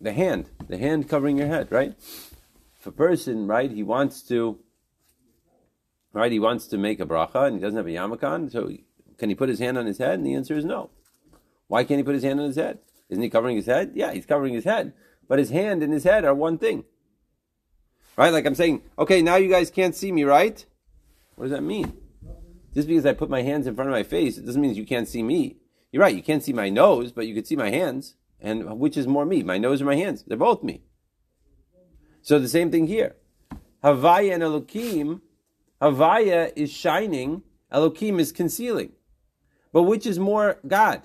the 0.00 0.12
hand, 0.12 0.46
the 0.68 0.78
hand 0.78 1.08
covering 1.08 1.38
your 1.38 1.48
head, 1.48 1.70
right? 1.70 1.94
If 2.84 2.88
a 2.88 2.92
person, 2.92 3.46
right, 3.46 3.70
he 3.70 3.82
wants 3.82 4.20
to, 4.28 4.58
right, 6.12 6.30
he 6.30 6.38
wants 6.38 6.66
to 6.66 6.76
make 6.76 7.00
a 7.00 7.06
bracha 7.06 7.46
and 7.46 7.56
he 7.56 7.62
doesn't 7.62 7.78
have 7.78 7.86
a 7.86 7.88
yamakan, 7.88 8.52
so 8.52 8.70
can 9.16 9.30
he 9.30 9.34
put 9.34 9.48
his 9.48 9.58
hand 9.58 9.78
on 9.78 9.86
his 9.86 9.96
head? 9.96 10.18
And 10.18 10.26
the 10.26 10.34
answer 10.34 10.54
is 10.54 10.66
no. 10.66 10.90
Why 11.66 11.84
can't 11.84 11.96
he 11.96 12.04
put 12.04 12.12
his 12.12 12.24
hand 12.24 12.40
on 12.40 12.46
his 12.46 12.56
head? 12.56 12.80
Isn't 13.08 13.22
he 13.22 13.30
covering 13.30 13.56
his 13.56 13.64
head? 13.64 13.92
Yeah, 13.94 14.12
he's 14.12 14.26
covering 14.26 14.52
his 14.52 14.64
head, 14.64 14.92
but 15.26 15.38
his 15.38 15.48
hand 15.48 15.82
and 15.82 15.94
his 15.94 16.04
head 16.04 16.26
are 16.26 16.34
one 16.34 16.58
thing. 16.58 16.84
Right? 18.18 18.34
Like 18.34 18.44
I'm 18.44 18.54
saying, 18.54 18.82
okay, 18.98 19.22
now 19.22 19.36
you 19.36 19.48
guys 19.48 19.70
can't 19.70 19.96
see 19.96 20.12
me, 20.12 20.24
right? 20.24 20.62
What 21.36 21.46
does 21.46 21.52
that 21.52 21.62
mean? 21.62 21.96
Just 22.74 22.86
because 22.86 23.06
I 23.06 23.14
put 23.14 23.30
my 23.30 23.40
hands 23.40 23.66
in 23.66 23.74
front 23.74 23.88
of 23.88 23.96
my 23.96 24.02
face, 24.02 24.36
it 24.36 24.44
doesn't 24.44 24.60
mean 24.60 24.74
you 24.74 24.84
can't 24.84 25.08
see 25.08 25.22
me. 25.22 25.56
You're 25.90 26.02
right, 26.02 26.14
you 26.14 26.22
can't 26.22 26.42
see 26.42 26.52
my 26.52 26.68
nose, 26.68 27.12
but 27.12 27.26
you 27.26 27.34
can 27.34 27.46
see 27.46 27.56
my 27.56 27.70
hands. 27.70 28.16
And 28.38 28.78
which 28.78 28.98
is 28.98 29.06
more 29.06 29.24
me, 29.24 29.42
my 29.42 29.56
nose 29.56 29.80
or 29.80 29.86
my 29.86 29.96
hands? 29.96 30.22
They're 30.26 30.36
both 30.36 30.62
me. 30.62 30.82
So 32.24 32.38
the 32.38 32.48
same 32.48 32.70
thing 32.70 32.86
here. 32.86 33.16
Havaya 33.84 34.32
and 34.32 34.42
Elokim, 34.42 35.20
Havaya 35.80 36.50
is 36.56 36.72
shining, 36.72 37.42
Elokim 37.70 38.18
is 38.18 38.32
concealing. 38.32 38.92
But 39.74 39.82
which 39.82 40.06
is 40.06 40.18
more 40.18 40.58
God? 40.66 41.02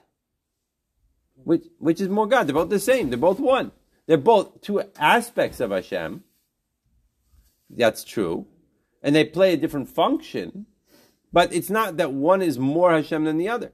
Which, 1.43 1.65
which 1.77 1.99
is 1.99 2.07
more 2.07 2.25
God? 2.25 2.47
They're 2.47 2.53
both 2.53 2.69
the 2.69 2.79
same. 2.79 3.09
They're 3.09 3.19
both 3.19 3.39
one. 3.39 3.73
They're 4.05 4.17
both 4.17 4.61
two 4.61 4.81
aspects 4.97 5.59
of 5.59 5.71
Hashem. 5.71 6.23
That's 7.69 8.05
true. 8.05 8.47
And 9.03 9.13
they 9.13 9.25
play 9.25 9.53
a 9.53 9.57
different 9.57 9.89
function. 9.89 10.67
But 11.33 11.51
it's 11.53 11.69
not 11.69 11.97
that 11.97 12.13
one 12.13 12.41
is 12.41 12.57
more 12.57 12.91
Hashem 12.91 13.25
than 13.25 13.37
the 13.37 13.49
other. 13.49 13.73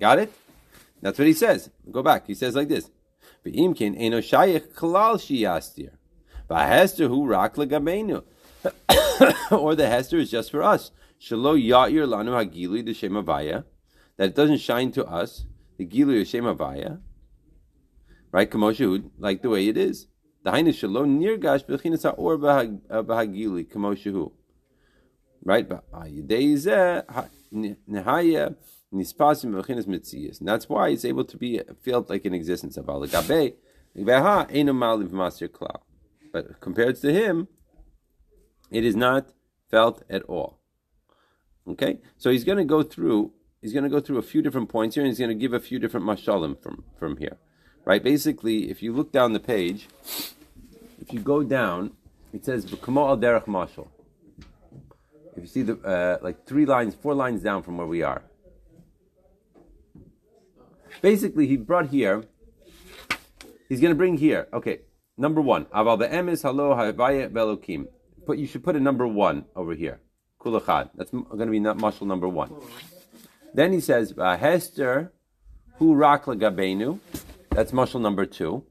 Got 0.00 0.18
it? 0.18 0.32
That's 1.00 1.16
what 1.16 1.28
he 1.28 1.32
says. 1.32 1.70
Go 1.92 2.02
back. 2.02 2.26
He 2.26 2.34
says 2.34 2.56
like 2.56 2.68
this. 2.68 2.90
Ve'imkin 3.44 3.94
eno 3.98 4.20
shayich 4.20 4.72
klal 4.74 5.16
shiyastir. 5.16 5.90
Va'hester 6.48 7.08
hu 7.08 7.26
rak 7.26 7.56
legabenu. 7.56 8.22
Or 9.52 9.74
the 9.74 9.86
Hester 9.86 10.18
is 10.18 10.30
just 10.30 10.50
for 10.50 10.62
us. 10.62 10.90
Shalo 11.20 11.54
ya'ir 11.56 12.06
lanu 12.06 12.32
hagili 12.32 12.84
the 12.84 12.94
Shem 12.94 13.12
Avaya. 13.12 13.64
That 14.16 14.30
it 14.30 14.34
doesn't 14.34 14.58
shine 14.58 14.92
to 14.92 15.04
us. 15.06 15.46
The 15.78 15.86
Gilu 15.86 16.26
Shem 16.26 16.44
Avaya. 16.44 17.00
Right? 18.32 18.50
Kamoshahud, 18.50 19.10
like 19.18 19.42
the 19.42 19.50
way 19.50 19.68
it 19.68 19.76
is. 19.76 20.06
The 20.44 20.50
Hainu 20.50 20.68
shalo 20.68 21.06
nirgash 21.06 21.64
b'chinas 21.64 22.02
ha'or 22.02 22.38
b'hagili. 22.38 23.66
Kamoshahu 23.66 24.32
right? 25.44 25.68
And 28.92 29.00
that's 30.48 30.68
why 30.68 30.88
it's 30.88 31.04
able 31.04 31.24
to 31.24 31.36
be 31.36 31.60
felt 31.84 32.10
like 32.10 32.24
an 32.24 32.34
existence 32.34 32.76
of 32.76 32.88
Allah. 32.88 33.06
But 36.32 36.60
compared 36.60 36.96
to 37.00 37.12
him, 37.12 37.48
it 38.70 38.84
is 38.84 38.96
not 38.96 39.32
felt 39.70 40.02
at 40.10 40.22
all. 40.24 40.58
Okay, 41.68 42.00
so 42.16 42.30
he's 42.30 42.44
going 42.44 42.58
to 42.58 42.64
go 42.64 42.82
through. 42.82 43.32
He's 43.62 43.72
going 43.72 43.84
to 43.84 43.90
go 43.90 44.00
through 44.00 44.18
a 44.18 44.22
few 44.22 44.42
different 44.42 44.68
points 44.68 44.94
here, 44.94 45.04
and 45.04 45.08
he's 45.08 45.18
going 45.18 45.28
to 45.28 45.34
give 45.34 45.52
a 45.52 45.60
few 45.60 45.78
different 45.78 46.06
mashalim 46.06 46.60
from 46.60 46.84
from 46.98 47.18
here. 47.18 47.36
Right? 47.84 48.02
Basically, 48.02 48.70
if 48.70 48.82
you 48.82 48.92
look 48.92 49.12
down 49.12 49.32
the 49.34 49.40
page, 49.40 49.88
if 51.00 51.12
you 51.12 51.20
go 51.20 51.42
down, 51.42 51.92
it 52.32 52.44
says 52.44 52.66
"B'kamo 52.66 53.08
al 53.08 53.18
derech 53.18 53.44
mashal." 53.44 53.88
If 55.36 55.42
you 55.42 55.46
see 55.46 55.62
the 55.62 55.74
uh, 55.78 56.18
like 56.22 56.46
three 56.46 56.66
lines, 56.66 56.94
four 56.94 57.14
lines 57.14 57.42
down 57.42 57.62
from 57.62 57.76
where 57.76 57.86
we 57.86 58.02
are. 58.02 58.22
Basically, 61.02 61.46
he 61.46 61.56
brought 61.56 61.88
here. 61.88 62.24
He's 63.68 63.80
going 63.80 63.92
to 63.92 63.96
bring 63.96 64.16
here. 64.18 64.48
Okay, 64.52 64.80
number 65.16 65.40
one. 65.40 65.66
Aval 65.66 65.98
be'emes 65.98 66.42
halo 66.42 66.74
havaya 66.74 67.30
velokim. 67.30 67.86
But 68.26 68.38
you 68.38 68.46
should 68.46 68.64
put 68.64 68.76
a 68.76 68.80
number 68.80 69.06
one 69.06 69.44
over 69.56 69.74
here. 69.74 70.00
Kulachad. 70.40 70.90
That's 70.94 71.10
going 71.10 71.38
to 71.38 71.46
be 71.46 71.60
mushal 71.60 72.06
number 72.06 72.28
one. 72.28 72.54
Then 73.54 73.72
he 73.72 73.80
says 73.80 74.14
Hester 74.16 75.12
hu 75.78 75.94
rak 75.94 76.24
gabenu. 76.24 76.98
That's 77.50 77.72
mushal 77.72 78.00
number 78.00 78.26
two. 78.26 78.64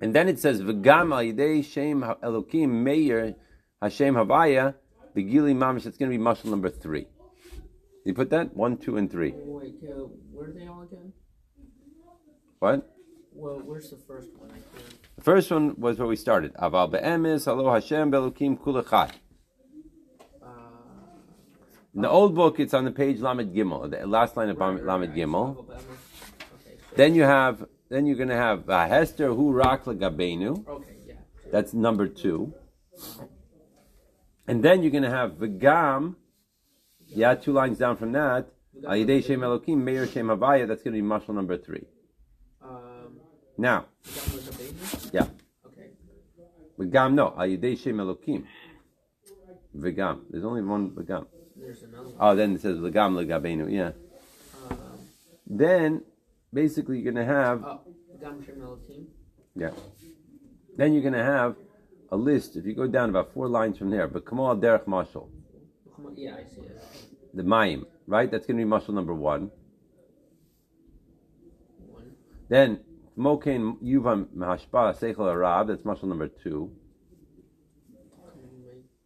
And 0.00 0.14
then 0.14 0.28
it 0.28 0.38
says 0.38 0.62
v'gam 0.62 1.12
al 1.12 1.22
yidei 1.22 1.64
shem 1.64 2.02
elokim 2.02 2.68
meir 2.68 3.34
Hashem 3.80 4.14
Havaya, 4.14 4.74
the 5.14 5.22
Gili 5.22 5.52
Mamish, 5.52 5.86
it's 5.86 5.98
going 5.98 6.10
to 6.10 6.16
be 6.16 6.22
mushal 6.22 6.46
number 6.46 6.70
three. 6.70 7.06
You 8.06 8.14
put 8.14 8.30
that 8.30 8.56
one, 8.56 8.76
two, 8.76 8.96
and 8.98 9.10
three. 9.10 9.34
Wait, 9.34 9.74
uh, 9.82 10.04
where 10.32 10.48
are 10.48 10.52
they 10.52 10.68
all 10.68 10.82
again? 10.82 11.12
What? 12.60 12.88
Well, 13.32 13.60
where's 13.64 13.90
the 13.90 13.96
first 13.96 14.28
one? 14.38 14.48
I. 14.52 14.58
The 15.16 15.22
first 15.22 15.50
one 15.50 15.74
was 15.76 15.98
where 15.98 16.06
we 16.06 16.14
started. 16.14 16.54
Aval 16.54 16.92
be'emes, 16.92 17.46
halo 17.46 17.68
Hashem 17.74 18.12
be'elokim 18.12 18.62
kul 18.62 18.80
echad. 18.80 19.10
Uh, 20.40 20.46
In 21.96 22.02
the 22.02 22.08
old 22.08 22.36
book, 22.36 22.60
it's 22.60 22.74
on 22.74 22.84
the 22.84 22.92
page 22.92 23.18
Lamed 23.18 23.52
Gimel, 23.52 23.90
the 23.90 24.06
last 24.06 24.36
line 24.36 24.50
of 24.50 24.58
right, 24.58 24.84
Lamed 24.84 25.08
right, 25.08 25.12
Gimel. 25.12 25.58
Okay, 25.58 25.80
so, 26.78 26.94
Then 26.94 27.16
you 27.16 27.24
have, 27.24 27.66
then 27.88 28.06
you're 28.06 28.16
going 28.16 28.28
to 28.28 28.36
have 28.36 28.70
uh, 28.70 28.86
Hester 28.86 29.34
hu 29.34 29.50
rak 29.50 29.84
legabenu. 29.84 30.64
Okay, 30.64 30.96
yeah. 31.08 31.14
That's 31.50 31.74
number 31.74 32.06
two. 32.06 32.54
And 34.46 34.62
then 34.62 34.84
you're 34.84 34.92
going 34.92 35.02
to 35.02 35.10
have 35.10 35.32
v'gam. 35.32 36.14
Yeah, 37.16 37.34
two 37.34 37.52
lines 37.52 37.78
down 37.78 37.96
from 37.96 38.12
that. 38.12 38.46
Al 38.84 38.92
yedei 38.92 39.24
shem 39.24 39.40
elokim 39.40 39.78
meir 39.78 40.06
shem 40.06 40.26
havaya. 40.26 40.68
That's 40.68 40.82
going 40.82 40.94
to 40.94 41.00
be 41.00 41.08
mushal 41.08 41.34
number 41.34 41.56
three. 41.56 41.86
Um, 42.62 43.20
Now, 43.56 43.86
yeah, 45.12 45.26
Okay. 45.66 45.92
v'gam 46.78 47.14
no. 47.14 47.28
Al 47.38 47.48
yedei 47.48 47.78
shem 47.78 47.96
elokim. 47.96 48.44
V'gam. 49.74 50.24
There's 50.28 50.44
only 50.44 50.60
one 50.60 50.90
v'gam. 50.90 51.26
There's 51.56 51.82
another 51.84 52.08
one. 52.08 52.16
Oh, 52.20 52.36
then 52.36 52.54
it 52.56 52.60
says 52.60 52.76
v'gam 52.76 53.14
legabenu. 53.16 53.72
Yeah. 53.72 53.92
Um, 54.70 54.98
Then, 55.46 56.02
basically, 56.52 56.98
you're 56.98 57.12
going 57.14 57.26
to 57.26 57.32
have 57.32 57.64
oh, 57.64 57.80
Shem 58.44 58.60
Elohim. 58.62 59.06
Yeah. 59.54 59.70
Then 60.76 60.92
you're 60.92 61.02
going 61.02 61.14
to 61.14 61.24
have 61.24 61.56
a 62.10 62.16
list. 62.16 62.56
If 62.56 62.66
you 62.66 62.74
go 62.74 62.86
down 62.86 63.08
about 63.08 63.32
four 63.32 63.48
lines 63.48 63.78
from 63.78 63.88
there, 63.88 64.06
but 64.06 64.26
Kamal 64.26 64.56
Derech 64.56 64.84
Mashal, 64.84 65.28
Yeah, 66.14 66.36
I 66.36 66.44
see 66.44 66.60
it. 66.60 66.85
The 67.36 67.42
Mayim, 67.42 67.84
right? 68.06 68.30
That's 68.30 68.46
going 68.46 68.58
to 68.58 68.64
be 68.64 68.70
mushal 68.70 68.94
number 68.94 69.12
one. 69.12 69.50
One. 71.86 72.12
Then 72.48 72.80
Mokain 73.18 73.76
Yuvam 73.82 74.28
Mahashpa 74.34 74.98
Seichel 74.98 75.30
Arab, 75.30 75.68
that's 75.68 75.84
muscle 75.84 76.08
number 76.08 76.28
two. 76.28 76.70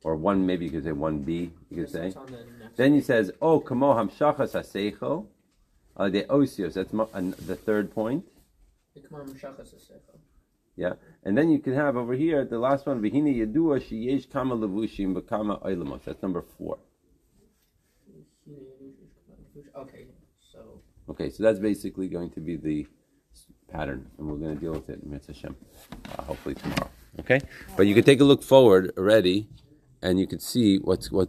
Or 0.05 0.15
one, 0.15 0.47
maybe 0.47 0.65
you 0.65 0.71
could 0.71 0.85
say 0.85 0.93
one 0.93 1.19
B, 1.19 1.51
you 1.71 1.83
could 1.83 1.91
say. 1.91 2.11
the 2.11 2.47
Then 2.77 2.95
he 2.95 3.01
says, 3.01 3.33
Oh, 3.43 3.59
Kamo 3.59 3.95
Hamshachas 3.95 4.53
HaSeichel, 4.55 5.27
uh, 5.97 6.09
the 6.09 6.23
Osios, 6.23 6.75
that's 6.75 6.93
the 7.47 7.57
third 7.57 7.93
point. 7.93 8.25
Come 9.09 9.21
on, 9.21 9.29
Meshachas 9.29 9.75
Esefo. 9.75 10.19
Yeah. 10.77 10.95
And 11.25 11.37
then 11.37 11.51
you 11.51 11.59
can 11.59 11.75
have 11.75 11.97
over 11.97 12.15
here, 12.15 12.45
the 12.45 12.59
last 12.59 12.87
one, 12.87 13.03
Vihine 13.03 13.37
Yedua 13.37 13.81
Sheyesh 13.81 14.31
Kama 14.31 14.57
Levushim 14.57 15.15
Bakama 15.15 15.61
Oilamos. 15.65 16.05
That's 16.05 16.23
number 16.23 16.45
four. 16.57 16.79
Okay, 19.77 20.07
so 20.53 20.81
Okay, 21.11 21.29
so 21.29 21.43
that's 21.43 21.59
basically 21.59 22.07
going 22.07 22.31
to 22.31 22.41
be 22.41 22.57
the 22.57 22.87
pattern, 23.69 24.07
and 24.17 24.29
we're 24.29 24.37
going 24.37 24.55
to 24.55 24.61
deal 24.61 24.73
with 24.73 24.89
it 24.89 25.01
in 25.03 25.11
Mitzvah 25.11 25.33
Hashem, 25.33 25.57
uh, 26.17 26.23
hopefully 26.23 26.55
tomorrow. 26.55 26.89
Okay, 27.19 27.41
but 27.77 27.89
you 27.89 27.95
can 27.95 28.05
take 28.05 28.21
a 28.21 28.25
look 28.25 28.45
forward 28.45 28.93
already, 28.97 29.49
and 30.03 30.21
you 30.21 30.27
can 30.29 30.39
see 30.39 30.79
what's 30.79 31.11
what's 31.11 31.11
going. 31.11 31.29